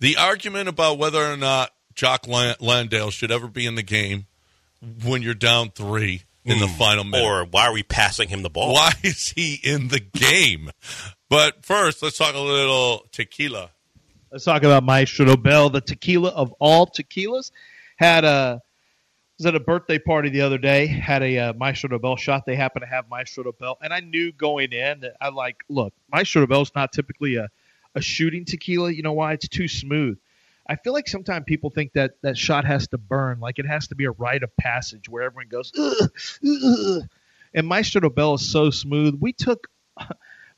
[0.00, 4.26] the argument about whether or not Jock Landale should ever be in the game
[5.04, 7.24] when you're down three in the final minute.
[7.24, 8.74] Or why are we passing him the ball?
[8.74, 10.70] Why is he in the game?
[11.30, 13.70] But first, let's talk a little tequila.
[14.30, 17.50] Let's talk about Maestro Dobel, the tequila of all tequilas.
[17.96, 18.60] Had a
[19.38, 20.86] was at a birthday party the other day.
[20.86, 22.46] Had a uh, Maestro Dobel shot.
[22.46, 25.64] They happened to have Maestro Dobel, and I knew going in that I like.
[25.68, 27.48] Look, Maestro is not typically a
[27.94, 28.92] a shooting tequila.
[28.92, 29.32] You know why?
[29.34, 30.18] It's too smooth.
[30.66, 33.88] I feel like sometimes people think that that shot has to burn, like it has
[33.88, 37.02] to be a rite of passage where everyone goes, ugh.
[37.54, 39.18] and Maestro Dobel is so smooth.
[39.20, 39.68] We took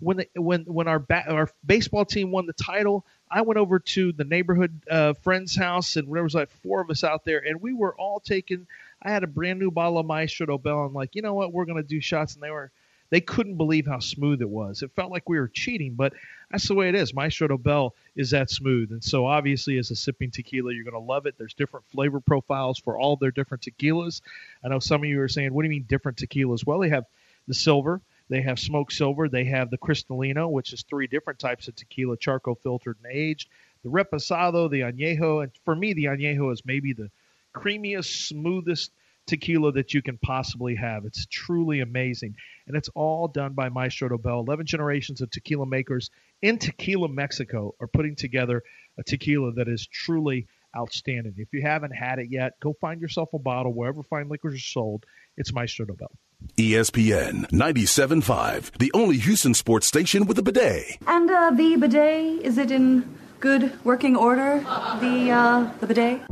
[0.01, 3.78] when the, when when our ba- our baseball team won the title, I went over
[3.78, 7.38] to the neighborhood uh, friend's house, and there was like four of us out there,
[7.47, 8.66] and we were all taking.
[9.03, 10.86] I had a brand new bottle of Maestro Dobel.
[10.86, 12.70] I'm like, you know what, we're gonna do shots, and they were
[13.11, 14.82] they couldn't believe how smooth it was.
[14.82, 16.12] It felt like we were cheating, but
[16.51, 17.14] that's the way it is.
[17.14, 21.26] Maestro Dobel is that smooth, and so obviously, as a sipping tequila, you're gonna love
[21.26, 21.36] it.
[21.38, 24.20] There's different flavor profiles for all their different tequilas.
[24.62, 26.66] I know some of you are saying, what do you mean different tequilas?
[26.66, 27.07] Well, they have
[27.49, 28.03] the silver.
[28.29, 29.29] They have smoked silver.
[29.29, 33.49] They have the Cristalino, which is three different types of tequila, charcoal filtered and aged.
[33.83, 37.11] The Reposado, the Añejo, and for me, the Añejo is maybe the
[37.55, 38.91] creamiest, smoothest
[39.27, 41.05] tequila that you can possibly have.
[41.05, 44.47] It's truly amazing, and it's all done by Maestro Dobel.
[44.47, 46.11] Eleven generations of tequila makers
[46.43, 48.62] in Tequila, Mexico, are putting together
[48.99, 50.47] a tequila that is truly
[50.77, 51.35] outstanding.
[51.39, 54.59] If you haven't had it yet, go find yourself a bottle wherever fine liquors are
[54.59, 55.07] sold.
[55.37, 56.11] It's Maestro Dobel.
[56.57, 60.97] ESPN 97.5, the only Houston sports station with a bidet.
[61.07, 64.61] And uh, the bidet, is it in good working order?
[65.01, 66.22] The uh, the bidet?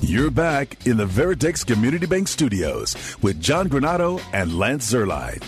[0.00, 5.42] You're back in the Veritex Community Bank Studios with John Granado and Lance Zierlein.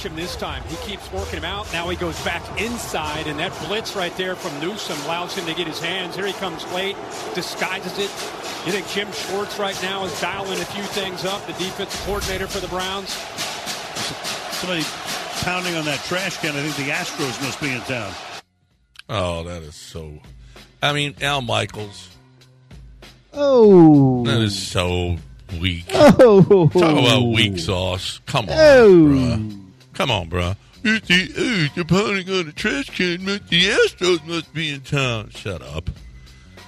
[0.00, 0.62] Watch him this time.
[0.62, 1.70] He keeps working him out.
[1.74, 5.52] Now he goes back inside, and that blitz right there from Newsome allows him to
[5.52, 6.16] get his hands.
[6.16, 6.96] Here he comes late,
[7.34, 8.10] disguises it.
[8.64, 12.46] You think Jim Schwartz right now is dialing a few things up, the defensive coordinator
[12.46, 13.10] for the Browns?
[14.56, 14.84] Somebody
[15.42, 16.56] pounding on that trash can.
[16.56, 18.10] I think the Astros must be in town.
[19.10, 20.14] Oh, that is so.
[20.82, 22.08] I mean, Al Michaels.
[23.34, 24.24] Oh.
[24.24, 25.16] That is so
[25.60, 25.84] weak.
[25.92, 26.70] Oh.
[26.72, 28.18] Talk about weak sauce.
[28.24, 28.88] Come on, Oh.
[28.88, 29.56] bruh.
[29.94, 30.56] Come on, bruh.
[30.82, 33.22] It's the, oh, they're pounding on the trash can.
[33.24, 35.28] The Astros must be in town.
[35.30, 35.90] Shut up.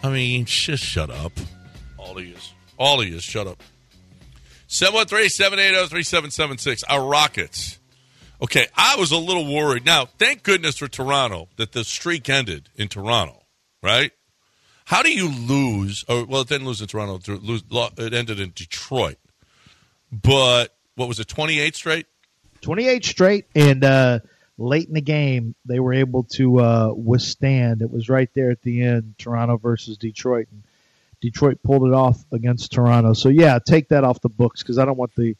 [0.02, 1.32] I mean, just shut up.
[1.96, 2.34] All of you.
[2.76, 3.62] All of you, Shut up.
[4.68, 6.82] 713-780-3776.
[6.88, 7.78] Our Rockets.
[8.42, 9.84] Okay, I was a little worried.
[9.84, 13.44] Now, thank goodness for Toronto that the streak ended in Toronto,
[13.82, 14.10] right?
[14.86, 16.04] How do you lose?
[16.08, 17.20] Or well, it didn't lose in Toronto.
[17.98, 19.18] It ended in Detroit.
[20.10, 21.28] But what was it?
[21.28, 22.06] Twenty-eight straight.
[22.62, 24.20] 28 straight, and uh,
[24.58, 27.82] late in the game, they were able to uh, withstand.
[27.82, 30.62] It was right there at the end, Toronto versus Detroit, and
[31.20, 33.12] Detroit pulled it off against Toronto.
[33.12, 35.36] So yeah, take that off the books because I don't want the.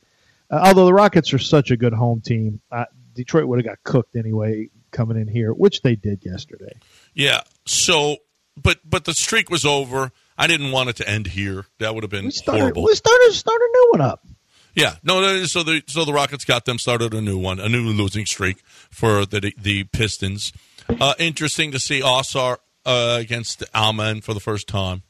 [0.51, 3.83] Uh, although the Rockets are such a good home team, uh, Detroit would have got
[3.83, 6.75] cooked anyway coming in here, which they did yesterday.
[7.15, 7.41] Yeah.
[7.67, 8.17] So,
[8.61, 10.13] but but the streak was over.
[10.37, 11.67] I didn't want it to end here.
[11.79, 12.85] That would have been Started, horrible.
[12.85, 14.27] we started start a new one up.
[14.75, 15.45] Yeah, no.
[15.45, 18.59] So the so the Rockets got them started a new one, a new losing streak
[18.91, 20.53] for the the Pistons.
[20.89, 25.03] Uh, interesting to see Ausar uh, against Amen for the first time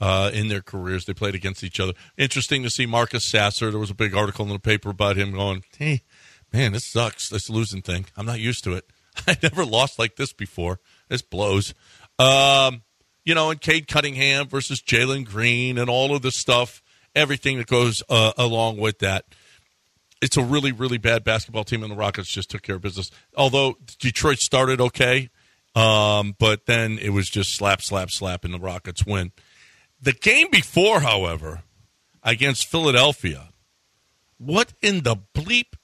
[0.00, 1.04] uh, in their careers.
[1.04, 1.92] They played against each other.
[2.16, 3.70] Interesting to see Marcus Sasser.
[3.70, 6.02] There was a big article in the paper about him going, "Hey,
[6.52, 7.28] man, this sucks.
[7.28, 8.06] This losing thing.
[8.16, 8.86] I'm not used to it.
[9.28, 10.80] I never lost like this before.
[11.08, 11.74] This blows."
[12.18, 12.82] Um,
[13.24, 16.82] you know, and Cade Cunningham versus Jalen Green and all of this stuff
[17.16, 19.24] everything that goes uh, along with that.
[20.22, 23.10] It's a really, really bad basketball team, and the Rockets just took care of business.
[23.36, 25.30] Although Detroit started okay,
[25.74, 29.32] um, but then it was just slap, slap, slap, and the Rockets win.
[30.00, 31.62] The game before, however,
[32.22, 33.48] against Philadelphia,
[34.38, 35.74] what in the bleep?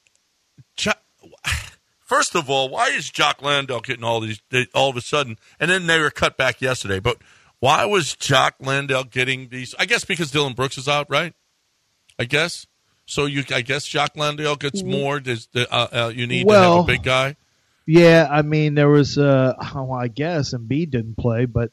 [2.01, 4.41] First of all, why is Jock Landale getting all these
[4.75, 5.39] all of a sudden?
[5.59, 7.17] And then they were cut back yesterday, but
[7.63, 9.73] why was Jock Landale getting these?
[9.79, 11.33] I guess because Dillon Brooks is out, right?
[12.19, 12.67] I guess.
[13.07, 15.21] So you, I guess Jock Landale gets more.
[15.21, 17.37] Does the, uh, uh, you need to have Well- a big guy?
[17.87, 21.71] Yeah, I mean there was uh oh, I guess Embiid didn't play, but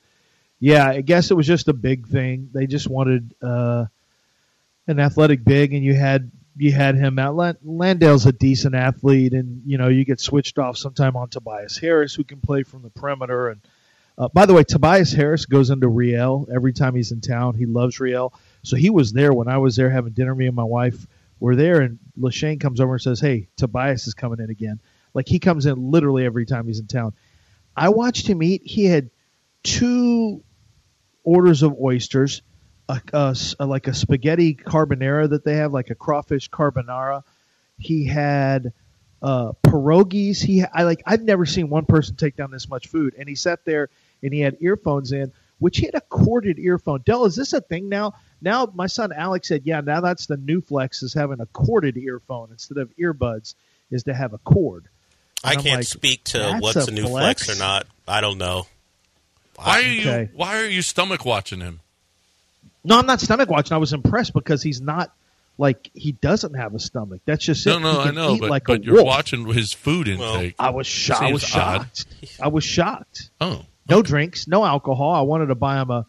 [0.60, 2.52] yeah, I guess it was just a big thing.
[2.54, 3.86] They just wanted uh
[4.86, 7.36] an athletic big and you had you had him out.
[7.66, 12.14] Landale's a decent athlete and you know, you get switched off sometime on Tobias Harris
[12.14, 13.62] who can play from the perimeter and
[14.20, 17.56] uh, by the way, Tobias Harris goes into Riel every time he's in town.
[17.56, 18.34] He loves Riel.
[18.64, 20.36] So he was there when I was there having dinner.
[20.36, 21.08] Me and my wife
[21.40, 24.82] were there, and Lashane comes over and says, "Hey, Tobias is coming in again."
[25.14, 27.14] Like he comes in literally every time he's in town.
[27.76, 28.62] I watched him eat.
[28.66, 29.10] He had
[29.64, 30.44] two
[31.24, 32.42] orders of oysters,
[32.90, 37.24] a, a a- like a spaghetti carbonara that they have, like a crawfish carbonara.
[37.78, 38.74] He had
[39.22, 40.42] uh, pierogies.
[40.44, 43.16] He, I like, I've never seen one person take down this much food.
[43.18, 43.90] And he sat there
[44.24, 47.02] and he had earphones in, which he had a corded earphone.
[47.06, 48.14] Dell, is this a thing now?
[48.42, 51.98] Now my son Alex said, yeah, now that's the new flex is having a corded
[51.98, 53.56] earphone instead of earbuds
[53.92, 54.86] is to have a cord.
[55.44, 57.50] I And I'm can't like, speak to what's a a new flex?
[57.50, 57.88] or not.
[58.08, 58.68] I don't know.
[59.56, 60.30] Why are you?
[60.34, 61.82] Why are you stomach watching him?
[62.84, 63.74] No, I'm not stomach watching.
[63.76, 65.12] I was impressed because he's not
[65.58, 67.22] like he doesn't have a stomach.
[67.26, 67.80] That's just No, it.
[67.82, 69.08] no, I know, but, like but you're wolf.
[69.08, 70.56] watching his food intake.
[70.58, 71.22] I was shocked.
[71.24, 71.82] I was Seems odd.
[71.82, 72.06] shocked.
[72.42, 73.30] I was shocked.
[73.42, 75.12] Oh, no drinks, no alcohol.
[75.12, 76.06] I wanted to buy him a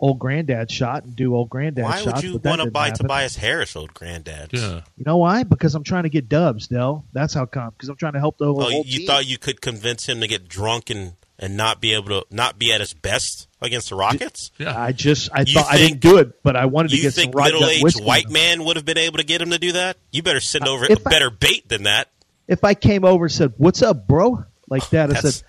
[0.00, 2.22] old granddad shot and do old granddad Why shots.
[2.22, 2.98] would you want to buy happen.
[3.06, 4.50] Tobias Harris, old granddad?
[4.52, 4.82] Yeah.
[4.96, 5.42] You know why?
[5.42, 7.04] Because I'm trying to get dubs, Dell.
[7.12, 7.70] That's how come.
[7.70, 9.06] Because I'm trying to help the whole, Oh, whole you team.
[9.06, 12.58] thought you could convince him to get drunk and, and not be able to not
[12.60, 14.52] be at his best against the Rockets?
[14.58, 14.80] Yeah.
[14.80, 17.32] I just I You thought I didn't do it, but I wanted to get think
[17.32, 19.72] some right middle aged white man would have been able to get him to do
[19.72, 19.96] that?
[20.12, 22.08] You better send uh, over a if better bait than that.
[22.46, 25.42] if I came over and said, "What's up, bro?" like that, I said,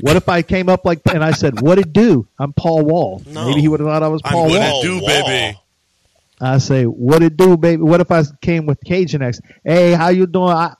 [0.00, 3.22] "What if I came up like?" and I said, "What it do?" I'm Paul Wall.
[3.26, 3.48] No.
[3.48, 4.80] Maybe he would have thought I was I'm Paul what Wall.
[4.80, 5.58] it do, baby.
[6.40, 9.46] I say, "What it do, baby?" What if I came with Cajun accent?
[9.64, 10.50] Hey, how you doing?
[10.50, 10.74] I,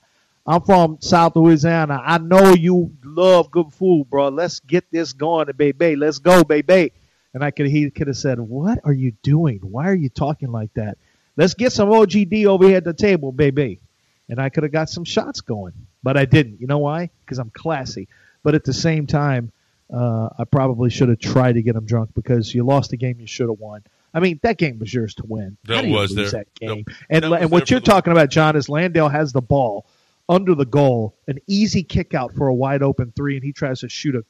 [0.47, 2.03] I'm from South Louisiana.
[2.05, 4.29] I know you love good food, bro.
[4.29, 5.95] Let's get this going, baby.
[5.95, 6.93] Let's go, baby.
[7.35, 9.61] And I could he could have said, "What are you doing?
[9.63, 10.99] Why are you talking like that?
[11.37, 13.81] Let's get some OGD over here at the table, baby."
[14.29, 16.61] And I could have got some shots going, but I didn't.
[16.61, 17.11] You know why?
[17.25, 18.09] Because I'm classy.
[18.43, 19.53] But at the same time,
[19.93, 23.21] uh, I probably should have tried to get him drunk because you lost a game
[23.21, 23.83] you should have won.
[24.15, 25.57] I mean, that game was yours to win.
[25.65, 26.31] That was there.
[26.31, 26.85] that game.
[26.87, 29.87] That- and that and what you're talking about, John, is Landale has the ball
[30.29, 33.81] under the goal, an easy kick out for a wide open three, and he tries
[33.81, 34.25] to shoot a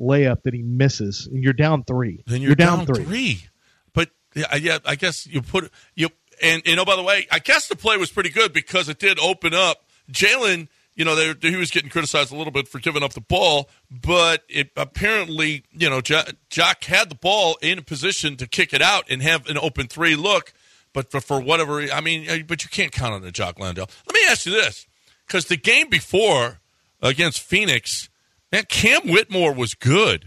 [0.00, 2.22] layup that he misses, and you're down three.
[2.26, 3.46] Then you're, down, three.
[3.92, 6.08] But yeah, yeah, I guess you put you
[6.42, 6.84] and you know.
[6.84, 9.84] By the way, I guess the play was pretty good because it did open up
[10.10, 10.68] Jalen.
[10.94, 13.70] You know, they, he was getting criticized a little bit for giving up the ball,
[13.90, 18.82] but it apparently, you know, Jock had the ball in a position to kick it
[18.82, 20.52] out and have an open three look.
[20.92, 23.88] But for, for whatever, I mean, uh, but you can't count on a Jock Landale.
[24.06, 24.86] Let me ask you this,
[25.26, 26.60] because the game before
[27.00, 28.10] against Phoenix,
[28.52, 30.26] man, Cam Whitmore was good.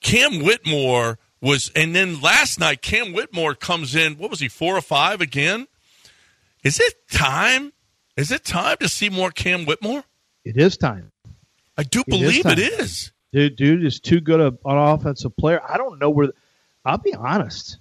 [0.00, 4.14] Cam Whitmore was, and then last night Cam Whitmore comes in.
[4.14, 5.66] What was he, four or five again?
[6.62, 7.72] Is it time?
[8.16, 10.04] Is it time to see more Cam Whitmore?
[10.44, 11.10] It is time.
[11.76, 13.12] I do believe it is.
[13.32, 15.60] Dude, dude is too good an offensive player.
[15.66, 16.28] I don't know where.
[16.84, 17.78] I'll be honest.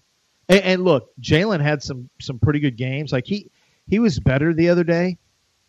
[0.47, 3.11] And, and look, Jalen had some some pretty good games.
[3.11, 3.51] Like he
[3.87, 5.17] he was better the other day.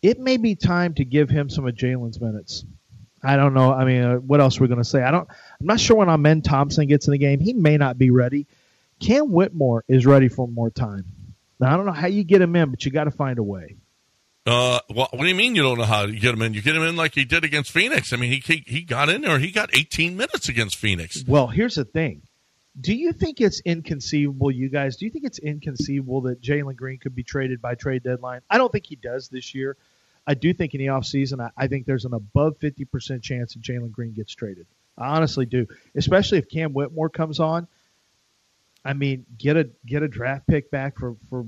[0.01, 2.65] It may be time to give him some of Jalen's minutes.
[3.21, 3.73] I don't know.
[3.73, 5.01] I mean, uh, what else we're we going to say?
[5.01, 5.27] I don't.
[5.59, 7.39] I'm not sure when Amen Thompson gets in the game.
[7.39, 8.47] He may not be ready.
[8.99, 11.05] Cam Whitmore is ready for more time.
[11.59, 13.43] Now I don't know how you get him in, but you got to find a
[13.43, 13.77] way.
[14.45, 16.53] Uh, what do you mean you don't know how to get him in?
[16.53, 18.11] You get him in like he did against Phoenix.
[18.11, 19.39] I mean, he he, he got in there.
[19.39, 21.23] He got 18 minutes against Phoenix.
[21.25, 22.23] Well, here's the thing.
[22.79, 24.97] Do you think it's inconceivable, you guys?
[24.97, 28.41] Do you think it's inconceivable that Jalen Green could be traded by trade deadline?
[28.49, 29.77] I don't think he does this year.
[30.25, 33.61] I do think in the offseason, I, I think there's an above 50% chance that
[33.61, 34.65] Jalen Green gets traded.
[34.97, 37.67] I honestly do, especially if Cam Whitmore comes on.
[38.85, 41.45] I mean, get a get a draft pick back for for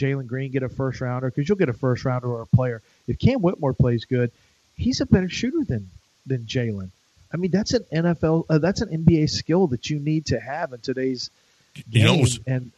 [0.00, 2.82] Jalen Green, get a first rounder because you'll get a first rounder or a player.
[3.06, 4.30] If Cam Whitmore plays good,
[4.76, 5.90] he's a better shooter than
[6.26, 6.90] than Jalen.
[7.32, 10.72] I mean, that's an NFL, uh, that's an NBA skill that you need to have
[10.72, 11.30] in today's
[11.76, 12.22] you game.
[12.22, 12.72] know, and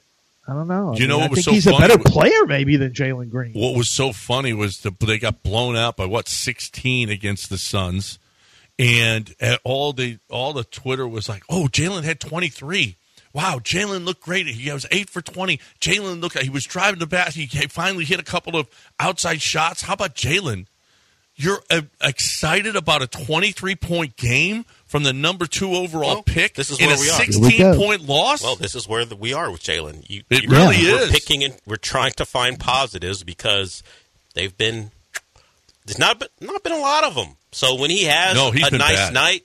[0.47, 0.95] I don't know.
[0.97, 2.93] You I know mean, what I think so he's funny a better player maybe than
[2.93, 3.53] Jalen Green.
[3.55, 7.59] What was so funny was the, they got blown out by what 16 against the
[7.59, 8.18] Suns,
[8.79, 12.97] and at all the all the Twitter was like, "Oh, Jalen had 23."
[13.33, 14.47] Wow, Jalen looked great.
[14.47, 15.59] He was eight for 20.
[15.80, 16.39] Jalen looked.
[16.39, 17.35] He was driving the bat.
[17.35, 18.68] He finally hit a couple of
[19.01, 19.83] outside shots.
[19.83, 20.66] How about Jalen?
[21.35, 26.70] You're uh, excited about a 23 point game from the number two overall pick This
[26.70, 27.16] is in where a we are.
[27.16, 28.43] 16 point loss.
[28.43, 30.09] Well, this is where the, we are with Jalen.
[30.11, 31.11] You, It you- really we're is.
[31.11, 33.83] picking and we're trying to find positives because
[34.35, 34.91] they've been
[35.87, 37.28] there's not been, not been a lot of them.
[37.51, 39.14] So when he has No, a nice bad.
[39.14, 39.45] night,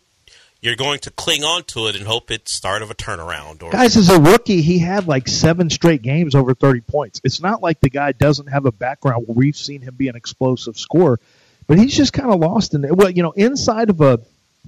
[0.62, 3.62] you're going to cling on to it and hope it's start of a turnaround.
[3.64, 7.22] Or Guys, as a rookie, he had like seven straight games over 30 points.
[7.24, 10.16] It's not like the guy doesn't have a background where we've seen him be an
[10.16, 11.20] explosive scorer,
[11.68, 12.96] but he's just kind of lost in it.
[12.96, 14.20] Well, you know, inside of a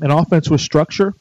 [0.01, 1.13] an offense with structure,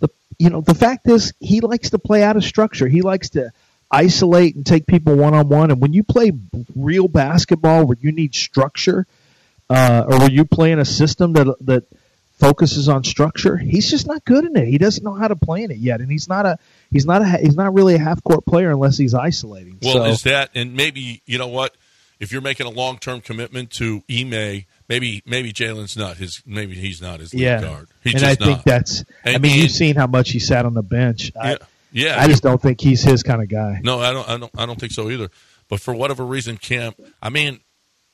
[0.00, 2.88] the you know the fact is he likes to play out of structure.
[2.88, 3.52] He likes to
[3.90, 5.70] isolate and take people one on one.
[5.70, 6.32] And when you play
[6.74, 9.06] real basketball where you need structure,
[9.70, 11.84] uh, or where you play in a system that that
[12.44, 14.68] focuses on structure, he's just not good in it.
[14.68, 16.58] He doesn't know how to play in it yet, and he's not a
[16.90, 19.78] he's not a he's not really a half court player unless he's isolating.
[19.82, 21.76] Well, so, is that and maybe you know what?
[22.20, 26.42] If you're making a long term commitment to Ime, maybe maybe Jalen's not his.
[26.46, 27.88] Maybe he's not his lead yeah, guard.
[28.02, 28.64] He's and just I think not.
[28.64, 29.04] that's.
[29.24, 31.32] I mean, and- you've seen how much he sat on the bench.
[31.38, 31.56] I, Yeah,
[31.92, 33.80] yeah, I just don't think he's his kind of guy.
[33.82, 34.28] No, I don't.
[34.28, 34.52] I don't.
[34.56, 35.28] I don't think so either.
[35.68, 36.92] But for whatever reason, Cam.
[37.22, 37.60] I mean,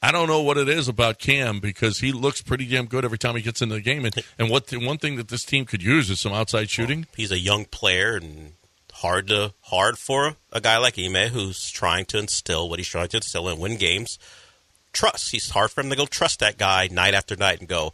[0.03, 3.19] I don't know what it is about Cam because he looks pretty damn good every
[3.19, 4.07] time he gets into the game.
[4.07, 7.07] And, and what the, one thing that this team could use is some outside shooting.
[7.17, 8.53] he's a young player and
[8.93, 13.09] hard to hard for a guy like Ime who's trying to instill what he's trying
[13.09, 14.19] to instill and win games.
[14.93, 15.33] Trust.
[15.33, 17.93] He's hard for him to go trust that guy night after night and go,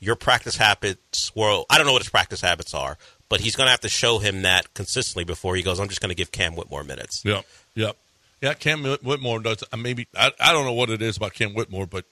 [0.00, 1.34] your practice habits.
[1.34, 3.88] Well, I don't know what his practice habits are, but he's going to have to
[3.88, 5.80] show him that consistently before he goes.
[5.80, 7.22] I'm just going to give Cam Whitmore minutes.
[7.24, 7.44] Yep.
[7.74, 7.96] Yep.
[8.40, 9.64] Yeah, Cam Whitmore does.
[9.72, 12.04] uh, Maybe I, I don't know what it is about Cam Whitmore, but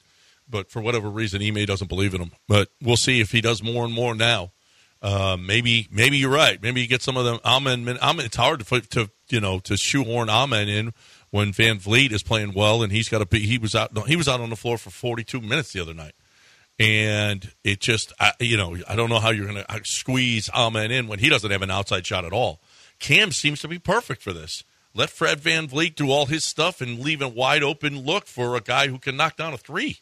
[0.48, 2.32] but for whatever reason, Ime doesn't believe in him.
[2.48, 4.52] But we'll see if he does more and more now.
[5.02, 6.60] Uh, maybe maybe you're right.
[6.62, 7.38] Maybe you get some of them.
[7.44, 7.86] Amen.
[8.00, 8.24] Amen.
[8.26, 10.92] It's hard to to you know to shoehorn Amen in
[11.30, 13.40] when VanVleet is playing well and he's got to be.
[13.40, 13.96] He was out.
[14.08, 16.14] He was out on the floor for 42 minutes the other night,
[16.78, 20.90] and it just I, you know I don't know how you're going to squeeze Amen
[20.90, 22.60] in when he doesn't have an outside shot at all.
[22.98, 24.64] Cam seems to be perfect for this.
[24.96, 28.60] Let Fred VanVleet do all his stuff and leave a wide open look for a
[28.60, 29.98] guy who can knock down a three.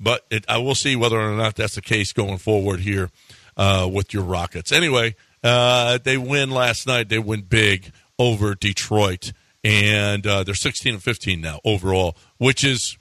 [0.00, 3.10] But it, I will see whether or not that's the case going forward here
[3.56, 4.72] uh, with your Rockets.
[4.72, 7.08] Anyway, uh, they win last night.
[7.08, 12.96] They win big over Detroit, and uh, they're 16 and 15 now overall, which is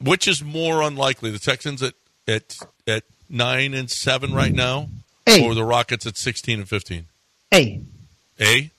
[0.00, 1.30] which is more unlikely.
[1.30, 1.94] The Texans at
[2.28, 4.88] at at nine and seven right now,
[5.26, 5.44] Hey.
[5.46, 7.06] or the Rockets at 16 and 15.
[7.50, 7.82] Hey,
[8.40, 8.70] A.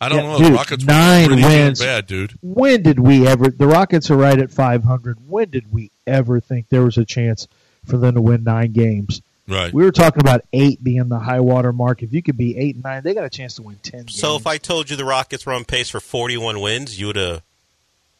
[0.00, 0.38] I don't Yeah, know.
[0.38, 1.80] dude, the Rockets nine pretty damn wins.
[1.80, 2.32] bad, dude.
[2.42, 3.48] When did we ever?
[3.50, 5.18] The Rockets are right at 500.
[5.28, 7.46] When did we ever think there was a chance
[7.84, 9.20] for them to win nine games?
[9.46, 9.72] Right.
[9.74, 12.02] We were talking about eight being the high water mark.
[12.02, 14.06] If you could be eight and nine, they got a chance to win ten.
[14.08, 17.16] So if I told you the Rockets were on pace for 41 wins, you would
[17.16, 17.42] have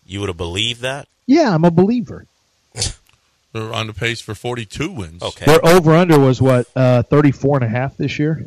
[0.05, 1.07] you would have believed that?
[1.27, 2.27] Yeah, I'm a believer.
[3.53, 5.23] They're on the pace for 42 wins.
[5.23, 5.45] Okay.
[5.45, 8.45] Their over under was what uh, 34 and a half this year.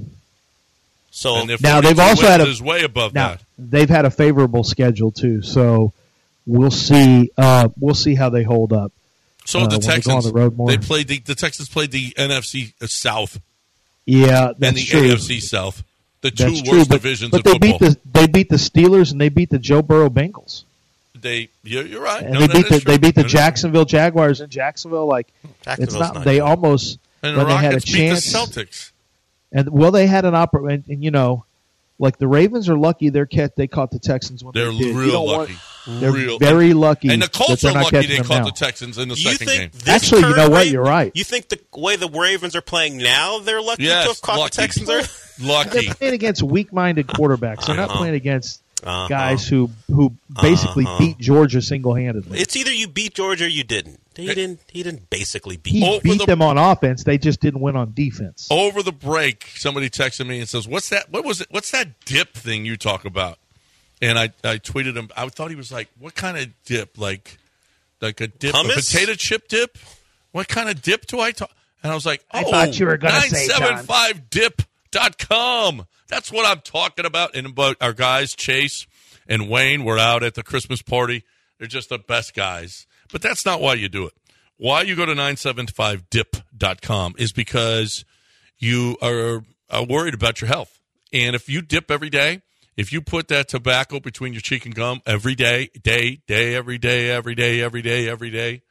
[1.16, 3.44] So And their now they've also had a is way above now that.
[3.60, 5.44] they've had a favorable schedule too.
[5.44, 5.94] So
[6.48, 7.30] we'll see.
[7.38, 8.92] Uh, we'll see how they hold up.
[9.46, 10.68] So uh, the when they Texans, on the road more.
[10.70, 13.40] they played the, the Texans played the NFC South
[14.06, 15.02] yeah, and the true.
[15.02, 15.84] AFC South,
[16.22, 17.80] the two That's worst true, but, divisions but of they football.
[17.80, 20.64] beat the they beat the Steelers and they beat the Joe Burrow Bengals.
[21.16, 22.24] they, you're, you're right.
[22.24, 25.06] And No, they that beat the they beat the Jacksonville Jaguars in Jacksonville.
[25.06, 25.28] Like
[25.78, 27.30] it's not, not they almost true.
[27.30, 28.34] And the when they had a Rockets beat the chance.
[28.34, 28.92] Celtics.
[29.54, 31.46] And well, they had an opera, and, and you know,
[32.00, 34.96] like the Ravens are lucky they're kept they caught the Texans when They're they did.
[34.96, 36.00] Real don't want- lucky.
[36.00, 36.40] they're real.
[36.40, 37.10] very lucky.
[37.10, 38.46] And the Colts they're lucky they caught now.
[38.46, 39.82] the Texans in the You second think game.
[39.94, 40.68] Actually, you know what?
[40.70, 41.12] You're right.
[41.14, 44.40] You think the way the Ravens are playing now, they're lucky Yes, to have caught
[44.40, 44.50] lucky.
[44.56, 44.90] the Texans?
[44.90, 45.46] Are?
[45.46, 45.86] Lucky.
[45.86, 47.68] They're playing against weak-minded quarterbacks.
[47.68, 49.08] They're not playing against Uh-huh.
[49.08, 50.98] guys who who basically Uh-huh.
[51.00, 52.40] beat Georgia single-handedly.
[52.40, 54.00] It's either you beat Georgia or you didn't.
[54.16, 54.60] He didn't.
[54.72, 55.74] He didn't basically beat.
[55.84, 57.04] He beat the- them on offense.
[57.04, 58.48] They just didn't win on defense.
[58.52, 61.10] Over the break, somebody texted me and says, "What's that?
[61.10, 61.48] What was it?
[61.50, 63.40] What's that dip thing you talk about?"
[64.02, 65.10] And I, I tweeted him.
[65.18, 66.98] I thought he was like, "What kind of dip?
[67.00, 67.40] Like,
[68.02, 69.78] like a dip, a potato chip dip?
[70.32, 71.50] What kind of dip do I talk?"
[71.82, 73.86] And I was like, "Oh, I thought you were gonna say, John.
[73.88, 75.88] 975dip.com.
[76.14, 78.86] That's what I'm talking about." And about our guys, Chase
[79.28, 81.24] and Wayne, were out at the Christmas party.
[81.58, 82.86] They're just the best guys.
[83.12, 84.14] But that's not why you do it.
[84.58, 88.06] Why you go to 975dip.com is because
[88.58, 90.80] you are, are worried about your health.
[91.12, 92.42] And if you dip every day,
[92.78, 96.78] if you put that tobacco between your cheek and gum every day, day, day, every
[96.78, 98.62] day, every day, every day, every day,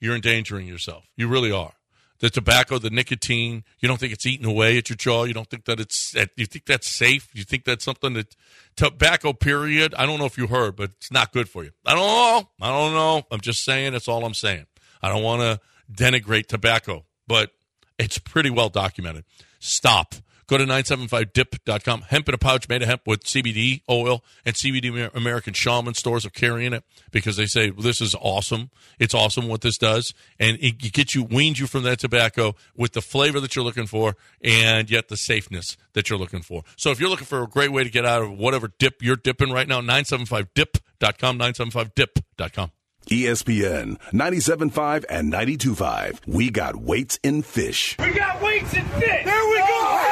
[0.00, 1.04] you're endangering yourself.
[1.16, 1.72] You really are.
[2.18, 5.24] The tobacco, the nicotine, you don't think it's eating away at your jaw.
[5.24, 7.28] You don't think that it's, you think that's safe.
[7.34, 8.34] You think that's something that,
[8.76, 9.94] tobacco, period.
[9.96, 11.72] I don't know if you heard, but it's not good for you.
[11.84, 12.48] I don't know.
[12.60, 13.22] I don't know.
[13.30, 13.92] I'm just saying.
[13.92, 14.66] That's all I'm saying.
[15.02, 15.60] I don't want to
[15.92, 17.50] denigrate tobacco, but
[17.98, 19.24] it's pretty well documented.
[19.58, 20.14] Stop.
[20.48, 22.02] Go to 975dip.com.
[22.02, 26.24] Hemp in a pouch made of hemp with CBD oil and CBD American Shaman stores
[26.24, 28.70] are carrying it because they say well, this is awesome.
[28.98, 30.14] It's awesome what this does.
[30.38, 33.64] And it, it gets you, weans you from that tobacco with the flavor that you're
[33.64, 36.62] looking for and yet the safeness that you're looking for.
[36.76, 39.16] So if you're looking for a great way to get out of whatever dip you're
[39.16, 42.70] dipping right now, 975dip.com, 975dip.com.
[43.10, 46.26] ESPN 97.5 and 92.5.
[46.26, 47.96] We got weights in fish.
[47.98, 49.24] We got weights and fit.
[49.24, 50.05] There we go.